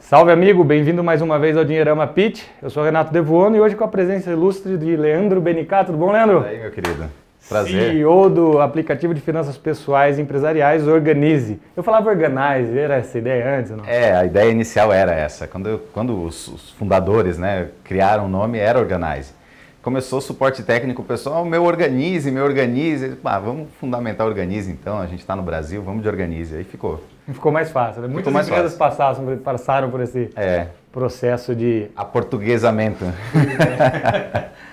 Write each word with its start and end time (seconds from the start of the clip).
Salve 0.00 0.30
amigo, 0.30 0.62
bem-vindo 0.62 1.02
mais 1.02 1.22
uma 1.22 1.38
vez 1.38 1.56
ao 1.56 1.64
Dinheirama 1.64 2.06
Pitch. 2.06 2.42
Eu 2.60 2.68
sou 2.68 2.84
Renato 2.84 3.10
Devuono 3.10 3.56
e 3.56 3.60
hoje 3.60 3.74
com 3.74 3.84
a 3.84 3.88
presença 3.88 4.30
ilustre 4.30 4.76
de 4.76 4.94
Leandro 4.94 5.40
Benicato. 5.40 5.86
Tudo 5.86 5.98
bom, 5.98 6.12
Leandro? 6.12 6.44
E 6.44 6.48
aí, 6.48 6.58
meu 6.60 6.70
querido? 6.70 7.27
Prazer. 7.48 7.92
CEO 7.92 8.28
do 8.28 8.60
aplicativo 8.60 9.14
de 9.14 9.20
finanças 9.20 9.56
pessoais 9.56 10.18
e 10.18 10.22
empresariais 10.22 10.86
Organize. 10.86 11.58
Eu 11.76 11.82
falava 11.82 12.10
Organize, 12.10 12.78
era 12.78 12.96
essa 12.96 13.16
ideia 13.18 13.58
antes, 13.58 13.70
não? 13.70 13.84
É, 13.86 14.14
a 14.14 14.24
ideia 14.24 14.50
inicial 14.50 14.92
era 14.92 15.12
essa. 15.12 15.46
Quando, 15.46 15.80
quando 15.92 16.22
os, 16.24 16.46
os 16.48 16.70
fundadores 16.72 17.38
né, 17.38 17.68
criaram 17.84 18.26
o 18.26 18.28
nome, 18.28 18.58
era 18.58 18.78
Organize. 18.78 19.32
Começou 19.80 20.18
o 20.18 20.22
suporte 20.22 20.62
técnico, 20.62 21.02
pessoal, 21.02 21.44
meu 21.44 21.64
Organize, 21.64 22.30
meu 22.30 22.44
Organize. 22.44 23.16
Ah, 23.24 23.38
vamos 23.38 23.68
fundamentar 23.80 24.26
Organize 24.26 24.70
então, 24.70 24.98
a 25.00 25.06
gente 25.06 25.20
está 25.20 25.34
no 25.34 25.42
Brasil, 25.42 25.82
vamos 25.82 26.02
de 26.02 26.08
Organize. 26.08 26.54
Aí 26.56 26.64
ficou. 26.64 27.02
Ficou 27.26 27.50
mais 27.50 27.70
fácil. 27.70 28.02
Né? 28.02 28.08
Muitas 28.08 28.32
mais 28.32 28.48
empresas 28.48 28.74
passaram, 28.74 29.36
passaram 29.38 29.90
por 29.90 30.00
esse 30.00 30.30
É, 30.36 30.66
processo 30.92 31.54
de. 31.54 31.86
aportuguesamento. 31.96 33.04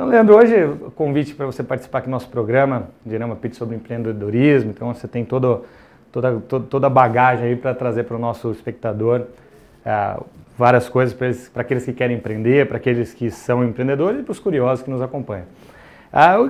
Então, 0.00 0.08
Leandro, 0.08 0.34
hoje 0.34 0.64
o 0.64 0.90
convite 0.90 1.34
para 1.34 1.44
você 1.44 1.62
participar 1.62 1.98
aqui 1.98 2.06
do 2.06 2.10
nosso 2.10 2.30
programa, 2.30 2.88
Dinama 3.04 3.36
Pitch 3.36 3.52
sobre 3.56 3.76
empreendedorismo. 3.76 4.70
Então, 4.70 4.94
você 4.94 5.06
tem 5.06 5.26
todo, 5.26 5.66
toda, 6.10 6.40
to- 6.48 6.60
toda 6.60 6.86
a 6.86 6.90
bagagem 6.90 7.48
aí 7.48 7.54
para 7.54 7.74
trazer 7.74 8.04
para 8.04 8.16
o 8.16 8.18
nosso 8.18 8.50
espectador 8.50 9.24
ah, 9.84 10.18
várias 10.56 10.88
coisas 10.88 11.12
para 11.12 11.26
eles- 11.26 11.50
para 11.50 11.60
aqueles 11.60 11.84
que 11.84 11.92
querem 11.92 12.16
empreender, 12.16 12.66
para 12.66 12.78
aqueles 12.78 13.12
que 13.12 13.30
são 13.30 13.62
empreendedores 13.62 14.20
e 14.20 14.22
para 14.22 14.32
os 14.32 14.38
curiosos 14.38 14.82
que 14.82 14.90
nos 14.90 15.02
acompanham. 15.02 15.44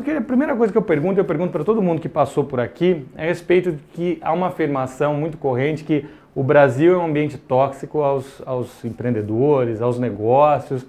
Queria- 0.04 0.20
a 0.20 0.22
primeira 0.22 0.54
coisa 0.54 0.70
que 0.72 0.78
eu 0.78 0.82
pergunto, 0.82 1.18
eu 1.18 1.24
pergunto 1.24 1.50
para 1.50 1.64
todo 1.64 1.82
mundo 1.82 2.00
que 2.00 2.08
passou 2.08 2.44
por 2.44 2.60
aqui, 2.60 3.04
é 3.16 3.24
a 3.24 3.26
respeito 3.26 3.72
de 3.72 3.82
que 3.94 4.18
há 4.22 4.32
uma 4.32 4.46
afirmação 4.46 5.14
muito 5.14 5.36
corrente 5.36 5.82
que 5.82 6.06
o 6.36 6.44
Brasil 6.44 6.94
é 6.94 6.98
um 6.98 7.06
ambiente 7.06 7.36
tóxico 7.36 8.00
aos, 8.00 8.40
aos 8.46 8.84
empreendedores, 8.84 9.82
aos 9.82 9.98
negócios. 9.98 10.86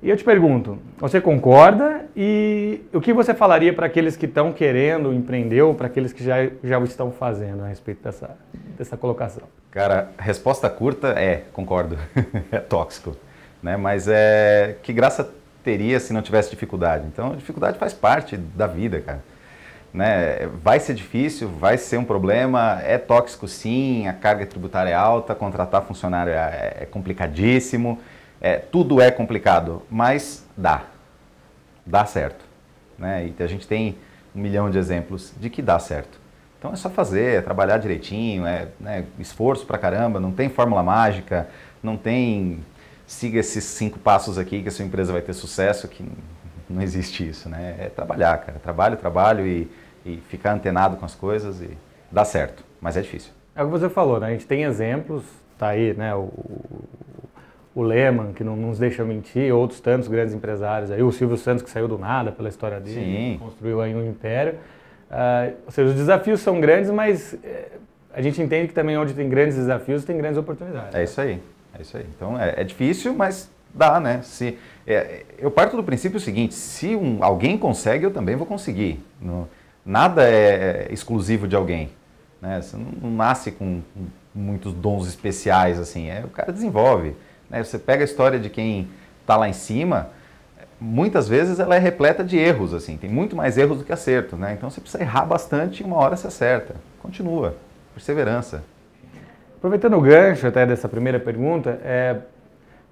E 0.00 0.08
eu 0.08 0.16
te 0.16 0.22
pergunto, 0.22 0.78
você 0.96 1.20
concorda? 1.20 2.06
E 2.16 2.82
o 2.92 3.00
que 3.00 3.12
você 3.12 3.34
falaria 3.34 3.72
para 3.72 3.86
aqueles 3.86 4.16
que 4.16 4.26
estão 4.26 4.52
querendo 4.52 5.12
empreender 5.12 5.62
ou 5.62 5.74
para 5.74 5.88
aqueles 5.88 6.12
que 6.12 6.22
já, 6.22 6.48
já 6.62 6.78
o 6.78 6.84
estão 6.84 7.10
fazendo 7.10 7.64
a 7.64 7.66
respeito 7.66 8.04
dessa, 8.04 8.36
dessa 8.76 8.96
colocação? 8.96 9.42
Cara, 9.72 10.10
resposta 10.16 10.70
curta 10.70 11.08
é, 11.08 11.42
concordo, 11.52 11.98
é 12.52 12.58
tóxico. 12.60 13.16
Né? 13.60 13.76
Mas 13.76 14.06
é 14.06 14.76
que 14.84 14.92
graça 14.92 15.28
teria 15.64 15.98
se 15.98 16.12
não 16.12 16.22
tivesse 16.22 16.50
dificuldade. 16.50 17.04
Então, 17.06 17.34
dificuldade 17.34 17.76
faz 17.76 17.92
parte 17.92 18.36
da 18.36 18.68
vida, 18.68 19.00
cara. 19.00 19.20
Né? 19.92 20.46
Vai 20.62 20.78
ser 20.78 20.94
difícil, 20.94 21.48
vai 21.48 21.76
ser 21.76 21.96
um 21.96 22.04
problema, 22.04 22.80
é 22.84 22.98
tóxico 22.98 23.48
sim, 23.48 24.06
a 24.06 24.12
carga 24.12 24.46
tributária 24.46 24.90
é 24.90 24.94
alta, 24.94 25.34
contratar 25.34 25.82
funcionário 25.82 26.32
é, 26.32 26.76
é 26.82 26.86
complicadíssimo, 26.86 27.98
é, 28.40 28.56
tudo 28.56 29.00
é 29.00 29.10
complicado, 29.10 29.82
mas 29.90 30.46
dá, 30.56 30.84
dá 31.84 32.04
certo. 32.04 32.44
Né? 32.98 33.32
E 33.38 33.42
a 33.42 33.46
gente 33.46 33.66
tem 33.66 33.96
um 34.34 34.40
milhão 34.40 34.70
de 34.70 34.78
exemplos 34.78 35.32
de 35.38 35.50
que 35.50 35.62
dá 35.62 35.78
certo. 35.78 36.18
Então 36.58 36.72
é 36.72 36.76
só 36.76 36.90
fazer, 36.90 37.38
é 37.38 37.40
trabalhar 37.40 37.78
direitinho, 37.78 38.44
é 38.44 38.68
né, 38.80 39.04
esforço 39.18 39.64
pra 39.64 39.78
caramba, 39.78 40.18
não 40.18 40.32
tem 40.32 40.48
fórmula 40.48 40.82
mágica, 40.82 41.48
não 41.82 41.96
tem 41.96 42.64
siga 43.06 43.38
esses 43.38 43.64
cinco 43.64 43.98
passos 43.98 44.36
aqui 44.36 44.62
que 44.62 44.68
a 44.68 44.70
sua 44.70 44.84
empresa 44.84 45.12
vai 45.12 45.22
ter 45.22 45.32
sucesso, 45.32 45.88
que 45.88 46.04
não 46.68 46.82
existe 46.82 47.26
isso, 47.26 47.48
né? 47.48 47.76
É 47.78 47.88
trabalhar, 47.88 48.36
cara. 48.38 48.58
Trabalho, 48.58 48.96
trabalho 48.96 49.46
e, 49.46 49.70
e 50.04 50.18
ficar 50.28 50.52
antenado 50.52 50.96
com 50.96 51.06
as 51.06 51.14
coisas 51.14 51.62
e 51.62 51.70
dá 52.12 52.24
certo, 52.24 52.62
mas 52.80 52.96
é 52.96 53.00
difícil. 53.00 53.32
É 53.56 53.62
o 53.62 53.66
que 53.66 53.70
você 53.70 53.88
falou, 53.88 54.20
né? 54.20 54.26
A 54.26 54.30
gente 54.30 54.46
tem 54.46 54.64
exemplos, 54.64 55.24
tá 55.56 55.68
aí, 55.68 55.94
né? 55.94 56.14
O, 56.14 56.28
o 57.78 57.82
Lehman, 57.82 58.32
que 58.32 58.42
não 58.42 58.56
nos 58.56 58.76
deixa 58.80 59.04
mentir, 59.04 59.54
outros 59.54 59.78
tantos 59.78 60.08
grandes 60.08 60.34
empresários 60.34 60.90
aí, 60.90 61.00
o 61.00 61.12
Silvio 61.12 61.36
Santos 61.36 61.62
que 61.62 61.70
saiu 61.70 61.86
do 61.86 61.96
nada 61.96 62.32
pela 62.32 62.48
história 62.48 62.80
dele, 62.80 62.94
Sim. 63.00 63.36
construiu 63.38 63.80
aí 63.80 63.94
um 63.94 64.04
império. 64.04 64.56
Ah, 65.08 65.50
ou 65.64 65.70
seja, 65.70 65.90
os 65.90 65.94
desafios 65.94 66.40
são 66.40 66.60
grandes, 66.60 66.90
mas 66.90 67.34
eh, 67.44 67.68
a 68.12 68.20
gente 68.20 68.42
entende 68.42 68.66
que 68.66 68.74
também 68.74 68.98
onde 68.98 69.14
tem 69.14 69.28
grandes 69.28 69.56
desafios 69.56 70.04
tem 70.04 70.18
grandes 70.18 70.36
oportunidades. 70.36 70.92
É 70.92 71.04
isso 71.04 71.20
aí, 71.20 71.40
é 71.78 71.80
isso 71.82 71.96
aí. 71.96 72.04
Então 72.16 72.36
é, 72.36 72.54
é 72.56 72.64
difícil, 72.64 73.14
mas 73.14 73.48
dá, 73.72 74.00
né? 74.00 74.22
Se, 74.24 74.58
é, 74.84 75.22
eu 75.38 75.48
parto 75.48 75.76
do 75.76 75.84
princípio 75.84 76.18
seguinte: 76.18 76.54
se 76.54 76.96
um, 76.96 77.22
alguém 77.22 77.56
consegue, 77.56 78.04
eu 78.04 78.10
também 78.10 78.34
vou 78.34 78.44
conseguir. 78.46 79.00
No- 79.22 79.48
nada 79.86 80.28
é 80.28 80.88
exclusivo 80.90 81.46
de 81.46 81.54
alguém. 81.54 81.90
Né? 82.42 82.60
Você 82.60 82.76
não, 82.76 82.86
não 83.02 83.10
nasce 83.16 83.52
com, 83.52 83.80
com 83.94 84.00
muitos 84.34 84.72
dons 84.72 85.06
especiais 85.06 85.78
assim. 85.78 86.10
É, 86.10 86.22
o 86.24 86.28
cara 86.28 86.52
desenvolve. 86.52 87.14
Né? 87.50 87.62
Você 87.62 87.78
pega 87.78 88.02
a 88.02 88.04
história 88.04 88.38
de 88.38 88.50
quem 88.50 88.88
está 89.20 89.36
lá 89.36 89.48
em 89.48 89.52
cima. 89.52 90.10
Muitas 90.80 91.28
vezes 91.28 91.58
ela 91.58 91.74
é 91.74 91.78
repleta 91.78 92.22
de 92.22 92.38
erros, 92.38 92.72
assim, 92.72 92.96
tem 92.96 93.10
muito 93.10 93.34
mais 93.34 93.58
erros 93.58 93.78
do 93.78 93.84
que 93.84 93.92
acertos, 93.92 94.38
né? 94.38 94.52
Então 94.52 94.70
você 94.70 94.80
precisa 94.80 95.02
errar 95.02 95.26
bastante 95.26 95.82
e 95.82 95.84
uma 95.84 95.96
hora 95.96 96.16
você 96.16 96.28
acerta. 96.28 96.76
Continua, 97.02 97.56
perseverança. 97.94 98.62
Aproveitando 99.56 99.96
o 99.96 100.00
gancho 100.00 100.46
até 100.46 100.64
dessa 100.64 100.88
primeira 100.88 101.18
pergunta, 101.18 101.80
é, 101.82 102.18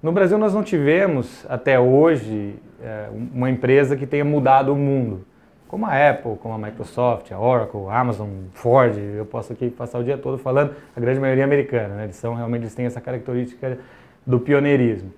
no 0.03 0.11
Brasil 0.11 0.37
nós 0.37 0.53
não 0.53 0.63
tivemos 0.63 1.45
até 1.47 1.79
hoje 1.79 2.55
é, 2.83 3.07
uma 3.33 3.49
empresa 3.49 3.95
que 3.95 4.05
tenha 4.05 4.25
mudado 4.25 4.73
o 4.73 4.75
mundo, 4.75 5.25
como 5.65 5.85
a 5.85 6.09
Apple, 6.09 6.35
como 6.35 6.53
a 6.53 6.57
Microsoft, 6.57 7.31
a 7.31 7.39
Oracle, 7.39 7.87
a 7.89 7.97
Amazon, 7.97 8.27
Ford. 8.53 8.97
Eu 8.97 9.25
posso 9.25 9.53
aqui 9.53 9.69
passar 9.69 9.97
o 9.99 10.03
dia 10.03 10.17
todo 10.17 10.37
falando, 10.37 10.75
a 10.93 10.99
grande 10.99 11.21
maioria 11.21 11.43
é 11.43 11.45
americana, 11.45 11.95
né? 11.95 12.03
eles 12.03 12.17
são 12.17 12.35
realmente 12.35 12.63
eles 12.63 12.75
têm 12.75 12.85
essa 12.85 12.99
característica 12.99 13.79
do 14.27 14.39
pioneirismo. 14.39 15.13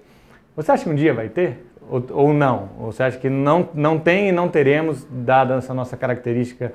Você 0.55 0.71
acha 0.71 0.83
que 0.83 0.89
um 0.89 0.95
dia 0.95 1.13
vai 1.13 1.27
ter 1.27 1.65
ou, 1.89 2.05
ou 2.11 2.33
não? 2.33 2.69
Ou 2.79 2.91
você 2.91 3.01
acha 3.01 3.17
que 3.17 3.29
não 3.29 3.67
não 3.73 3.97
tem 3.97 4.29
e 4.29 4.31
não 4.31 4.47
teremos 4.47 5.05
dada 5.09 5.55
essa 5.55 5.73
nossa 5.73 5.97
característica 5.97 6.71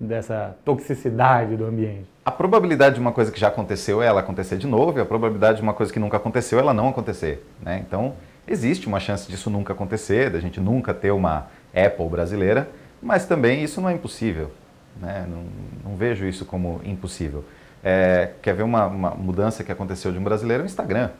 dessa 0.00 0.56
toxicidade 0.64 1.56
do 1.56 1.66
ambiente? 1.66 2.06
A 2.24 2.30
probabilidade 2.30 2.96
de 2.96 3.00
uma 3.00 3.12
coisa 3.12 3.30
que 3.30 3.38
já 3.38 3.48
aconteceu 3.48 4.02
é 4.02 4.06
ela 4.06 4.20
acontecer 4.20 4.56
de 4.56 4.66
novo, 4.66 4.98
e 4.98 5.02
a 5.02 5.04
probabilidade 5.04 5.58
de 5.58 5.62
uma 5.62 5.74
coisa 5.74 5.92
que 5.92 5.98
nunca 5.98 6.16
aconteceu 6.16 6.58
é 6.58 6.62
ela 6.62 6.74
não 6.74 6.88
acontecer. 6.88 7.46
Né? 7.62 7.84
Então, 7.86 8.14
existe 8.48 8.86
uma 8.86 8.98
chance 8.98 9.30
disso 9.30 9.48
nunca 9.50 9.72
acontecer, 9.72 10.30
da 10.30 10.40
gente 10.40 10.60
nunca 10.60 10.92
ter 10.92 11.12
uma 11.12 11.46
Apple 11.74 12.08
brasileira, 12.08 12.68
mas 13.02 13.26
também 13.26 13.62
isso 13.62 13.80
não 13.80 13.88
é 13.88 13.92
impossível. 13.92 14.50
Né? 15.00 15.26
Não, 15.28 15.90
não 15.90 15.96
vejo 15.96 16.26
isso 16.26 16.44
como 16.44 16.80
impossível. 16.84 17.44
É, 17.84 18.30
quer 18.42 18.54
ver 18.54 18.64
uma, 18.64 18.86
uma 18.86 19.10
mudança 19.10 19.62
que 19.62 19.70
aconteceu 19.70 20.10
de 20.10 20.18
um 20.18 20.24
brasileiro? 20.24 20.64
O 20.64 20.66
Instagram. 20.66 21.10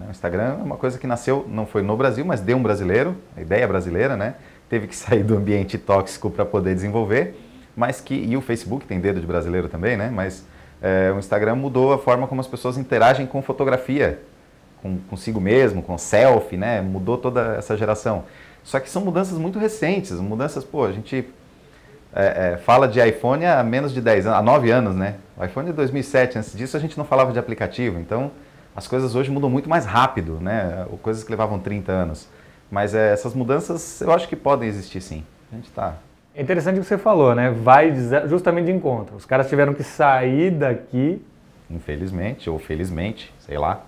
Né? 0.00 0.06
O 0.08 0.10
Instagram 0.10 0.56
é 0.58 0.62
uma 0.62 0.76
coisa 0.76 0.98
que 0.98 1.06
nasceu, 1.06 1.46
não 1.48 1.66
foi 1.66 1.82
no 1.82 1.96
Brasil, 1.96 2.24
mas 2.24 2.40
de 2.40 2.54
um 2.54 2.62
brasileiro, 2.62 3.14
a 3.36 3.42
ideia 3.42 3.68
brasileira, 3.68 4.16
né? 4.16 4.34
Teve 4.68 4.86
que 4.86 4.96
sair 4.96 5.22
do 5.22 5.36
ambiente 5.36 5.76
tóxico 5.76 6.30
para 6.30 6.44
poder 6.44 6.74
desenvolver, 6.74 7.38
mas 7.76 8.00
que, 8.00 8.14
e 8.14 8.36
o 8.36 8.40
Facebook 8.40 8.86
tem 8.86 8.98
dedo 8.98 9.20
de 9.20 9.26
brasileiro 9.26 9.68
também, 9.68 9.96
né? 9.96 10.10
Mas 10.12 10.44
é, 10.80 11.12
o 11.14 11.18
Instagram 11.18 11.56
mudou 11.56 11.92
a 11.92 11.98
forma 11.98 12.26
como 12.26 12.40
as 12.40 12.46
pessoas 12.46 12.78
interagem 12.78 13.26
com 13.26 13.42
fotografia, 13.42 14.20
com 14.82 14.96
consigo 15.10 15.40
mesmo, 15.40 15.82
com 15.82 15.98
selfie, 15.98 16.56
né? 16.56 16.80
Mudou 16.80 17.18
toda 17.18 17.56
essa 17.56 17.76
geração. 17.76 18.24
Só 18.64 18.80
que 18.80 18.88
são 18.88 19.02
mudanças 19.02 19.38
muito 19.38 19.58
recentes, 19.58 20.12
mudanças, 20.12 20.64
pô, 20.64 20.84
a 20.84 20.92
gente 20.92 21.26
é, 22.14 22.52
é, 22.52 22.56
fala 22.58 22.88
de 22.88 23.00
iPhone 23.06 23.44
há 23.44 23.62
menos 23.62 23.92
de 23.92 24.00
10 24.00 24.26
anos, 24.26 24.38
há 24.38 24.42
9 24.42 24.70
anos, 24.70 24.96
né? 24.96 25.16
O 25.36 25.44
iPhone 25.44 25.70
é 25.70 25.72
2007, 25.72 26.38
antes 26.38 26.56
disso 26.56 26.76
a 26.76 26.80
gente 26.80 26.96
não 26.98 27.04
falava 27.04 27.32
de 27.32 27.38
aplicativo, 27.38 27.98
então 27.98 28.30
as 28.80 28.88
coisas 28.88 29.14
hoje 29.14 29.30
mudam 29.30 29.50
muito 29.50 29.68
mais 29.68 29.84
rápido, 29.84 30.38
né? 30.40 30.86
Coisas 31.02 31.22
que 31.22 31.30
levavam 31.30 31.58
30 31.58 31.92
anos. 31.92 32.26
Mas 32.70 32.94
é, 32.94 33.12
essas 33.12 33.34
mudanças 33.34 34.00
eu 34.00 34.10
acho 34.10 34.26
que 34.26 34.34
podem 34.34 34.66
existir 34.66 35.02
sim. 35.02 35.22
A 35.52 35.56
gente 35.56 35.66
está 35.66 35.96
É 36.34 36.40
interessante 36.40 36.78
o 36.78 36.80
que 36.80 36.86
você 36.86 36.96
falou, 36.96 37.34
né? 37.34 37.50
Vai 37.50 37.92
justamente 38.26 38.66
de 38.66 38.72
encontro. 38.72 39.16
Os 39.16 39.26
caras 39.26 39.50
tiveram 39.50 39.74
que 39.74 39.82
sair 39.82 40.50
daqui 40.50 41.22
infelizmente 41.70 42.48
ou 42.48 42.58
felizmente, 42.58 43.32
sei 43.38 43.58
lá. 43.58 43.82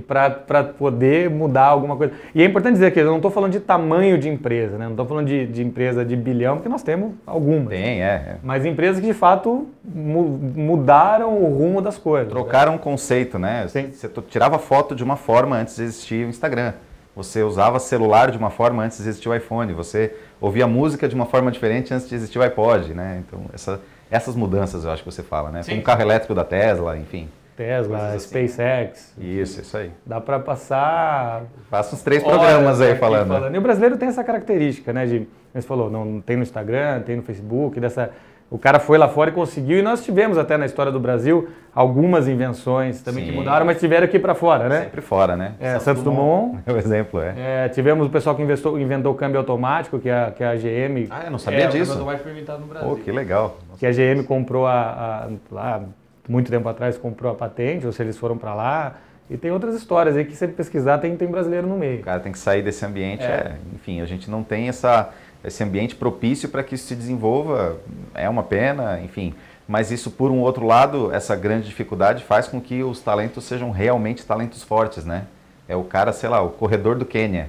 Para 0.00 0.30
poder 0.64 1.28
mudar 1.30 1.66
alguma 1.66 1.96
coisa. 1.96 2.12
E 2.34 2.42
é 2.42 2.44
importante 2.44 2.74
dizer 2.74 2.90
que 2.92 3.00
eu 3.00 3.04
não 3.06 3.16
estou 3.16 3.30
falando 3.30 3.52
de 3.52 3.60
tamanho 3.60 4.18
de 4.18 4.28
empresa, 4.28 4.78
né? 4.78 4.84
Não 4.84 4.92
estou 4.92 5.06
falando 5.06 5.26
de, 5.26 5.46
de 5.46 5.62
empresa 5.62 6.04
de 6.04 6.16
bilhão, 6.16 6.56
porque 6.56 6.68
nós 6.68 6.82
temos 6.82 7.12
algumas. 7.26 7.68
Tem, 7.68 8.02
é. 8.02 8.06
é. 8.06 8.36
Mas 8.42 8.64
empresas 8.64 9.00
que 9.00 9.06
de 9.06 9.14
fato 9.14 9.68
mu- 9.84 10.38
mudaram 10.54 11.36
o 11.38 11.46
rumo 11.56 11.80
das 11.80 11.98
coisas. 11.98 12.28
Trocaram 12.30 12.74
um 12.74 12.78
conceito, 12.78 13.38
né? 13.38 13.66
Sim. 13.68 13.90
Você 13.92 14.08
tirava 14.28 14.58
foto 14.58 14.94
de 14.94 15.02
uma 15.04 15.16
forma 15.16 15.56
antes 15.56 15.76
de 15.76 15.82
existir 15.82 16.26
o 16.26 16.28
Instagram. 16.28 16.72
Você 17.14 17.42
usava 17.42 17.78
celular 17.78 18.30
de 18.30 18.38
uma 18.38 18.48
forma 18.48 18.82
antes 18.82 18.96
de 18.96 19.02
existir 19.08 19.28
o 19.28 19.34
iPhone. 19.34 19.72
Você 19.74 20.14
ouvia 20.40 20.66
música 20.66 21.06
de 21.06 21.14
uma 21.14 21.26
forma 21.26 21.50
diferente 21.52 21.92
antes 21.92 22.08
de 22.08 22.14
existir 22.14 22.38
o 22.38 22.42
iPod, 22.42 22.94
né? 22.94 23.22
Então, 23.26 23.40
essa- 23.52 23.80
essas 24.10 24.34
mudanças 24.34 24.84
eu 24.84 24.90
acho 24.90 25.02
que 25.04 25.10
você 25.10 25.22
fala, 25.22 25.50
né? 25.50 25.62
Sim. 25.62 25.72
Como 25.72 25.80
o 25.82 25.84
carro 25.84 26.00
elétrico 26.02 26.34
da 26.34 26.42
Tesla, 26.44 26.96
enfim. 26.96 27.28
Tesla, 27.56 28.14
assim. 28.14 28.18
SpaceX. 28.18 29.14
Isso, 29.18 29.60
isso 29.60 29.76
aí. 29.76 29.90
Dá 30.06 30.20
para 30.20 30.38
passar. 30.38 31.44
Passa 31.70 31.94
uns 31.94 32.02
três 32.02 32.22
programas 32.22 32.80
aí 32.80 32.96
falando. 32.96 33.28
falando. 33.28 33.54
E 33.54 33.58
o 33.58 33.60
brasileiro 33.60 33.96
tem 33.96 34.08
essa 34.08 34.24
característica, 34.24 34.92
né? 34.92 35.06
De, 35.06 35.28
você 35.52 35.66
falou, 35.66 35.90
não 35.90 36.20
tem 36.20 36.36
no 36.36 36.42
Instagram, 36.42 37.00
tem 37.02 37.16
no 37.16 37.22
Facebook, 37.22 37.78
dessa. 37.78 38.10
O 38.50 38.58
cara 38.58 38.78
foi 38.78 38.98
lá 38.98 39.08
fora 39.08 39.30
e 39.30 39.32
conseguiu, 39.32 39.78
e 39.78 39.82
nós 39.82 40.04
tivemos 40.04 40.36
até 40.36 40.58
na 40.58 40.66
história 40.66 40.92
do 40.92 41.00
Brasil 41.00 41.48
algumas 41.74 42.28
invenções 42.28 43.00
também 43.00 43.24
Sim. 43.24 43.30
que 43.30 43.36
mudaram, 43.38 43.64
mas 43.64 43.80
tiveram 43.80 44.04
aqui 44.04 44.18
para 44.18 44.34
fora, 44.34 44.68
né? 44.68 44.82
Sempre 44.82 45.00
fora, 45.00 45.36
né? 45.36 45.54
É, 45.58 45.78
Santos, 45.78 46.02
Dumont. 46.02 46.48
Dumont. 46.48 46.62
É 46.66 46.72
o 46.72 46.76
exemplo, 46.76 47.18
é. 47.18 47.34
é. 47.64 47.68
Tivemos 47.70 48.06
o 48.06 48.10
pessoal 48.10 48.36
que 48.36 48.42
investou, 48.42 48.78
inventou 48.78 49.12
o 49.12 49.14
câmbio 49.14 49.38
automático, 49.38 49.98
que 49.98 50.10
é, 50.10 50.30
que 50.32 50.44
é 50.44 50.48
a 50.48 50.54
GM. 50.54 51.08
Ah, 51.08 51.22
eu 51.24 51.30
não 51.30 51.38
sabia 51.38 51.64
é, 51.64 51.66
disso. 51.68 51.92
O 51.92 51.94
câmbio 51.94 52.00
automático 52.00 52.24
foi 52.24 52.32
inventado 52.32 52.60
no 52.60 52.66
Brasil. 52.66 52.88
Pô, 52.90 52.96
que 52.96 53.10
legal. 53.10 53.56
Que 53.78 53.86
a 53.86 53.90
GM 53.90 54.22
comprou 54.24 54.66
a, 54.66 54.72
a, 54.72 55.28
lá, 55.50 55.82
muito 56.28 56.50
tempo 56.50 56.68
atrás, 56.68 56.96
comprou 56.96 57.32
a 57.32 57.34
patente, 57.34 57.86
ou 57.86 57.92
se 57.92 58.02
eles 58.02 58.16
foram 58.16 58.36
para 58.36 58.54
lá. 58.54 58.96
E 59.30 59.36
tem 59.36 59.50
outras 59.50 59.74
histórias 59.74 60.16
aí 60.16 60.24
que 60.24 60.36
se 60.36 60.46
pesquisar 60.48 60.98
tem, 60.98 61.16
tem 61.16 61.28
brasileiro 61.28 61.66
no 61.66 61.76
meio. 61.76 62.00
O 62.00 62.04
cara 62.04 62.20
tem 62.20 62.32
que 62.32 62.38
sair 62.38 62.62
desse 62.62 62.84
ambiente. 62.84 63.22
É. 63.22 63.26
É, 63.26 63.56
enfim, 63.74 64.00
a 64.00 64.04
gente 64.04 64.30
não 64.30 64.42
tem 64.42 64.68
essa, 64.68 65.10
esse 65.44 65.62
ambiente 65.64 65.94
propício 65.94 66.48
para 66.48 66.62
que 66.62 66.74
isso 66.74 66.86
se 66.86 66.94
desenvolva. 66.94 67.78
É 68.14 68.28
uma 68.28 68.42
pena, 68.42 69.00
enfim. 69.00 69.34
Mas 69.66 69.90
isso, 69.90 70.10
por 70.10 70.30
um 70.30 70.40
outro 70.40 70.66
lado, 70.66 71.12
essa 71.14 71.34
grande 71.34 71.66
dificuldade 71.66 72.24
faz 72.24 72.46
com 72.46 72.60
que 72.60 72.82
os 72.82 73.00
talentos 73.00 73.44
sejam 73.44 73.70
realmente 73.70 74.24
talentos 74.26 74.62
fortes, 74.62 75.04
né? 75.04 75.24
É 75.68 75.76
o 75.76 75.84
cara, 75.84 76.12
sei 76.12 76.28
lá, 76.28 76.42
o 76.42 76.50
corredor 76.50 76.96
do 76.96 77.06
Quênia. 77.06 77.48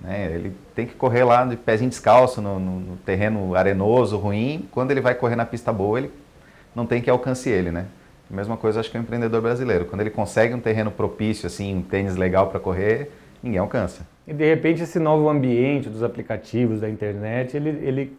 Né? 0.00 0.30
Ele 0.32 0.54
tem 0.74 0.86
que 0.86 0.94
correr 0.94 1.24
lá 1.24 1.44
de 1.44 1.56
pezinho 1.56 1.90
descalço, 1.90 2.40
no, 2.40 2.60
no, 2.60 2.80
no 2.80 2.96
terreno 2.98 3.54
arenoso, 3.54 4.18
ruim. 4.18 4.68
Quando 4.70 4.90
ele 4.90 5.00
vai 5.00 5.14
correr 5.14 5.34
na 5.34 5.46
pista 5.46 5.72
boa, 5.72 5.98
ele 5.98 6.10
não 6.74 6.86
tem 6.86 7.00
que 7.00 7.08
alcance 7.08 7.48
ele, 7.48 7.70
né? 7.70 7.86
Mesma 8.28 8.56
coisa 8.56 8.80
acho 8.80 8.90
que 8.90 8.98
o 8.98 9.00
empreendedor 9.00 9.40
brasileiro. 9.40 9.84
Quando 9.84 10.00
ele 10.00 10.10
consegue 10.10 10.52
um 10.54 10.60
terreno 10.60 10.90
propício, 10.90 11.46
assim, 11.46 11.76
um 11.76 11.82
tênis 11.82 12.16
legal 12.16 12.48
para 12.48 12.58
correr, 12.58 13.10
ninguém 13.42 13.58
alcança. 13.58 14.06
E 14.26 14.32
de 14.32 14.44
repente 14.44 14.82
esse 14.82 14.98
novo 14.98 15.28
ambiente 15.28 15.88
dos 15.88 16.02
aplicativos, 16.02 16.80
da 16.80 16.90
internet, 16.90 17.56
ele, 17.56 17.70
ele 17.70 18.18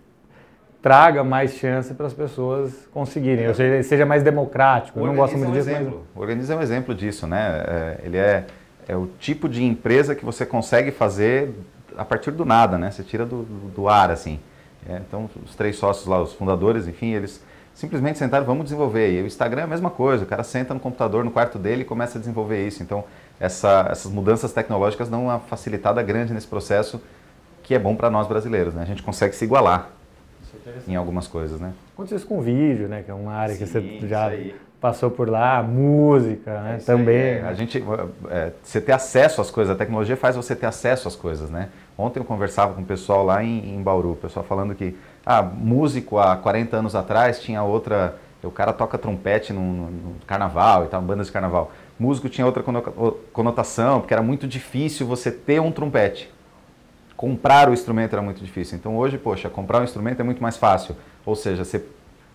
traga 0.82 1.24
mais 1.24 1.56
chance 1.56 1.94
para 1.94 2.08
as 2.08 2.14
pessoas 2.14 2.88
conseguirem, 2.94 3.46
é. 3.46 3.50
ou 3.50 3.54
seja, 3.54 3.84
seja 3.84 4.06
mais 4.06 4.24
democrático. 4.24 5.00
Eu 5.00 5.08
não 5.08 5.16
gosto 5.16 5.38
muito 5.38 5.50
um 5.50 5.54
disso. 5.54 5.70
Exemplo. 5.70 6.06
Mas... 6.08 6.16
O 6.16 6.22
Organiza 6.22 6.54
é 6.54 6.58
um 6.58 6.62
exemplo 6.62 6.96
disso, 6.96 7.28
né? 7.28 7.64
É, 7.68 8.02
ele 8.06 8.18
é, 8.18 8.46
é 8.88 8.96
o 8.96 9.08
tipo 9.20 9.50
de 9.50 9.64
empresa 9.64 10.16
que 10.16 10.24
você 10.24 10.46
consegue 10.46 10.92
fazer 10.92 11.54
a 11.98 12.06
partir 12.06 12.32
do 12.32 12.46
nada, 12.46 12.78
né? 12.78 12.90
Você 12.92 13.04
tira 13.04 13.26
do, 13.26 13.44
do, 13.44 13.70
do 13.70 13.90
ar, 13.90 14.10
assim. 14.10 14.40
É, 14.88 15.02
então, 15.06 15.30
os 15.44 15.56
três 15.56 15.76
sócios 15.76 16.08
lá, 16.08 16.22
os 16.22 16.34
fundadores, 16.34 16.88
enfim, 16.88 17.14
eles 17.14 17.44
simplesmente 17.78 18.18
sentaram, 18.18 18.44
vamos 18.44 18.64
desenvolver. 18.64 19.12
E 19.12 19.22
o 19.22 19.28
Instagram 19.28 19.62
é 19.62 19.64
a 19.66 19.68
mesma 19.68 19.92
coisa, 19.92 20.24
o 20.24 20.28
cara 20.28 20.44
senta 20.44 20.74
no 20.74 20.80
computador, 20.80 21.24
no 21.24 21.30
quarto 21.30 21.60
dele 21.60 21.84
e 21.84 21.86
começa 21.86 22.18
a 22.18 22.20
desenvolver 22.20 22.66
isso. 22.66 22.82
Então, 22.82 23.04
essa, 23.40 23.88
essas 23.92 24.12
mudanças 24.12 24.52
tecnológicas 24.52 25.08
dão 25.08 25.26
uma 25.26 25.40
facilitada 25.40 26.02
grande 26.02 26.34
nesse 26.34 26.48
processo 26.48 27.00
que 27.62 27.76
é 27.76 27.80
bom 27.80 27.96
para 27.96 28.10
nós 28.10 28.28
brasileiros, 28.28 28.74
né? 28.74 28.82
A 28.82 28.86
gente 28.86 29.04
consegue 29.04 29.36
se 29.36 29.46
igualar 29.46 29.90
em 30.88 30.96
algumas 30.96 31.28
coisas, 31.28 31.60
né? 31.60 31.72
Aconteceu 31.94 32.18
isso 32.18 32.26
com 32.26 32.42
vídeo, 32.42 32.88
né? 32.88 33.04
Que 33.04 33.12
é 33.12 33.14
uma 33.14 33.34
área 33.34 33.54
Sim, 33.54 33.66
que 33.66 33.70
você 33.70 34.08
já 34.08 34.32
passou 34.82 35.12
por 35.12 35.30
lá, 35.30 35.62
música, 35.62 36.60
né? 36.62 36.80
Também. 36.84 37.16
É. 37.16 37.42
A 37.44 37.54
gente, 37.54 37.84
é, 38.30 38.54
você 38.64 38.82
ter 38.82 38.94
acesso 38.94 39.40
às 39.40 39.52
coisas, 39.52 39.76
a 39.76 39.78
tecnologia 39.78 40.18
faz 40.18 40.36
você 40.36 40.56
ter 40.56 40.66
acesso 40.66 41.08
às 41.08 41.16
coisas, 41.16 41.52
né? 41.52 41.70
Ontem 41.96 42.20
eu 42.20 42.26
conversava 42.26 42.74
com 42.74 42.82
o 42.82 42.86
pessoal 42.86 43.24
lá 43.24 43.44
em, 43.44 43.76
em 43.76 43.84
Bauru, 43.84 44.14
o 44.14 44.16
pessoal 44.16 44.44
falando 44.44 44.74
que, 44.74 44.96
ah, 45.28 45.42
músico 45.44 46.18
há 46.18 46.36
40 46.38 46.78
anos 46.78 46.96
atrás 46.96 47.42
tinha 47.42 47.62
outra, 47.64 48.18
o 48.44 48.52
cara 48.52 48.72
toca 48.72 48.98
trompete 48.98 49.52
no, 49.52 49.62
no, 49.62 49.92
no 49.92 50.16
carnaval 50.26 50.86
e 50.86 50.88
tal, 50.88 51.02
bandas 51.02 51.28
de 51.28 51.34
carnaval. 51.34 51.72
Músico 52.00 52.30
tinha 52.30 52.46
outra 52.46 52.64
conotação, 53.34 54.00
porque 54.00 54.14
era 54.14 54.24
muito 54.24 54.48
difícil 54.48 55.06
você 55.06 55.32
ter 55.32 55.60
um 55.60 55.72
trompete 55.72 56.32
comprar 57.18 57.68
o 57.68 57.74
instrumento 57.74 58.14
era 58.14 58.22
muito 58.22 58.42
difícil. 58.42 58.78
Então 58.78 58.96
hoje, 58.96 59.18
poxa, 59.18 59.50
comprar 59.50 59.82
um 59.82 59.84
instrumento 59.84 60.20
é 60.20 60.24
muito 60.24 60.42
mais 60.42 60.56
fácil. 60.56 60.96
Ou 61.26 61.36
seja, 61.36 61.66
você 61.66 61.84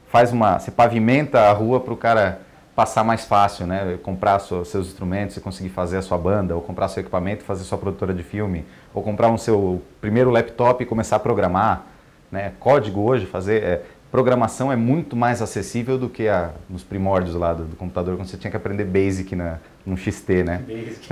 faz 0.08 0.32
uma, 0.32 0.58
você 0.58 0.72
pavimenta 0.72 1.40
a 1.40 1.52
rua 1.52 1.80
para 1.80 1.94
o 1.94 1.96
cara 1.96 2.40
passar 2.74 3.04
mais 3.04 3.24
fácil, 3.24 3.66
né? 3.66 3.98
Comprar 4.02 4.40
seus 4.40 4.74
instrumentos 4.74 5.36
e 5.36 5.40
conseguir 5.40 5.68
fazer 5.68 5.98
a 5.98 6.02
sua 6.02 6.18
banda, 6.18 6.56
ou 6.56 6.60
comprar 6.60 6.88
seu 6.88 7.00
equipamento 7.00 7.42
e 7.42 7.46
fazer 7.46 7.64
sua 7.64 7.78
produtora 7.78 8.12
de 8.12 8.22
filme, 8.22 8.64
ou 8.92 9.02
comprar 9.02 9.28
um 9.28 9.38
seu 9.38 9.80
primeiro 10.00 10.30
laptop 10.30 10.82
e 10.82 10.86
começar 10.86 11.16
a 11.16 11.20
programar, 11.20 11.86
né? 12.32 12.54
Código 12.58 13.02
hoje, 13.02 13.26
fazer 13.26 13.62
é, 13.62 13.82
programação 14.10 14.72
é 14.72 14.76
muito 14.76 15.14
mais 15.14 15.42
acessível 15.42 15.98
do 15.98 16.08
que 16.08 16.26
a, 16.26 16.50
nos 16.68 16.82
primórdios 16.82 17.34
lá 17.34 17.52
do, 17.52 17.64
do, 17.64 17.76
computador, 17.76 18.16
quando 18.16 18.26
você 18.26 18.38
tinha 18.38 18.50
que 18.50 18.56
aprender 18.56 18.86
Basic 18.86 19.36
na, 19.36 19.58
no 19.84 19.96
XT, 19.96 20.42
né? 20.42 20.62
Basic. 20.66 21.08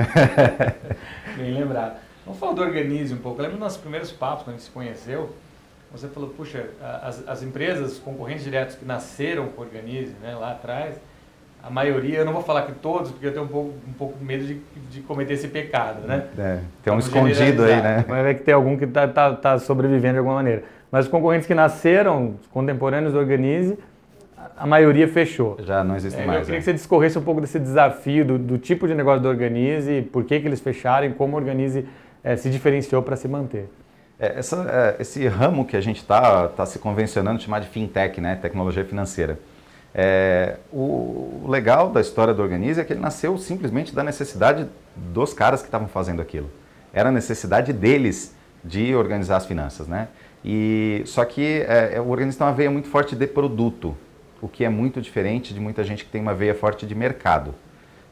Bem 1.37 1.53
lembrado. 1.53 1.99
Vamos 2.25 2.41
falar 2.41 2.55
do 2.55 2.63
Organize 2.63 3.13
um 3.13 3.19
pouco. 3.19 3.39
Eu 3.39 3.43
lembro 3.43 3.59
dos 3.59 3.65
nossos 3.65 3.81
primeiros 3.81 4.11
papos, 4.11 4.45
quando 4.45 4.55
a 4.55 4.59
gente 4.59 4.67
se 4.67 4.71
conheceu, 4.71 5.35
você 5.93 6.09
falou, 6.09 6.31
puxa, 6.31 6.71
as, 7.03 7.27
as 7.29 7.43
empresas, 7.43 7.99
concorrentes 7.99 8.45
diretos 8.45 8.77
que 8.77 8.85
nasceram 8.85 9.49
com 9.49 9.61
o 9.61 9.65
Organize 9.65 10.15
né, 10.23 10.35
lá 10.35 10.53
atrás, 10.53 10.97
a 11.63 11.69
maioria, 11.69 12.19
eu 12.19 12.25
não 12.25 12.33
vou 12.33 12.43
falar 12.43 12.63
que 12.63 12.73
todos, 12.73 13.11
porque 13.11 13.27
eu 13.27 13.33
tenho 13.33 13.45
um 13.45 13.49
pouco, 13.49 13.75
um 13.87 13.93
pouco 13.93 14.25
medo 14.25 14.45
de, 14.45 14.61
de 14.91 15.01
cometer 15.03 15.35
esse 15.35 15.49
pecado, 15.49 16.07
né? 16.07 16.27
É, 16.39 16.61
tem 16.83 16.91
um 16.91 16.97
Vamos 16.97 17.07
escondido 17.07 17.65
aí, 17.65 17.83
né? 17.83 18.05
Mas 18.09 18.23
vai 18.23 18.35
que 18.35 18.43
tem 18.43 18.55
algum 18.55 18.79
que 18.79 18.85
está 18.85 19.07
tá, 19.07 19.35
tá 19.35 19.59
sobrevivendo 19.59 20.15
de 20.15 20.19
alguma 20.19 20.37
maneira. 20.37 20.63
Mas 20.91 21.07
os 21.07 21.11
concorrentes 21.11 21.47
que 21.47 21.55
nasceram, 21.55 22.37
os 22.41 22.47
contemporâneos 22.49 23.13
do 23.13 23.19
Organize, 23.19 23.79
a 24.57 24.67
maioria 24.67 25.07
fechou. 25.09 25.57
Já 25.65 25.85
não 25.85 25.97
existe 25.97 26.21
é, 26.21 26.27
mais. 26.27 26.41
Eu 26.41 26.45
queria 26.45 26.59
é. 26.59 26.61
que 26.61 26.65
você 26.65 26.73
discorresse 26.73 27.19
um 27.19 27.23
pouco 27.23 27.41
desse 27.41 27.59
desafio, 27.59 28.25
do, 28.25 28.39
do, 28.39 28.59
tipo 28.59 28.87
de 28.87 28.95
negócio 28.95 29.21
do 29.23 29.29
Organize, 29.29 30.03
por 30.13 30.25
que, 30.25 30.41
que 30.41 30.47
eles 30.47 30.61
fecharam 30.61 31.07
e 31.07 31.13
como 31.13 31.37
o 31.37 31.41
Organize 31.41 31.87
é, 32.23 32.37
se 32.37 32.51
diferenciou 32.51 33.03
para 33.03 33.17
se 33.17 33.29
manter. 33.29 33.69
É, 34.19 34.39
essa, 34.39 34.97
é, 34.99 35.03
esse 35.03 35.27
ramo 35.29 35.65
que 35.65 35.77
a 35.77 35.81
gente 35.81 35.99
está 35.99 36.49
tá 36.49 36.67
se 36.67 36.79
convencionando 36.79 37.39
de 37.39 37.45
chamar 37.45 37.61
de 37.61 37.69
fintech, 37.69 38.21
né, 38.21 38.37
tecnologia 38.37 38.85
financeira. 38.85 39.39
É, 39.95 40.57
o, 40.73 41.43
o 41.45 41.47
legal 41.49 41.91
da 41.91 42.01
história 42.01 42.35
do 42.35 42.43
Organize 42.43 42.81
é 42.81 42.85
que 42.85 42.93
ele 42.93 43.01
nasceu 43.01 43.37
simplesmente 43.39 43.95
da 43.95 44.05
necessidade 44.05 44.67
dos 44.95 45.33
caras 45.33 45.63
que 45.63 45.69
estavam 45.69 45.89
fazendo 45.89 46.21
aquilo. 46.21 46.51
Era 46.93 47.09
a 47.09 47.13
necessidade 47.13 47.73
deles 47.73 48.35
de 48.63 48.95
organizar 48.95 49.37
as 49.37 49.47
finanças, 49.47 49.89
né? 49.89 50.09
E 50.45 51.03
só 51.07 51.25
que 51.25 51.65
é, 51.69 51.97
é 51.97 52.01
o 52.01 52.09
Organize 52.09 52.37
tem 52.37 52.47
uma 52.47 52.53
veia 52.53 52.71
muito 52.71 52.89
forte 52.89 53.15
de 53.15 53.27
produto, 53.27 53.97
o 54.41 54.49
que 54.49 54.65
é 54.65 54.69
muito 54.69 55.01
diferente 55.01 55.53
de 55.53 55.61
muita 55.61 55.85
gente 55.85 56.05
que 56.05 56.11
tem 56.11 56.21
uma 56.21 56.35
veia 56.35 56.55
forte 56.55 56.87
de 56.87 56.95
mercado. 56.95 57.55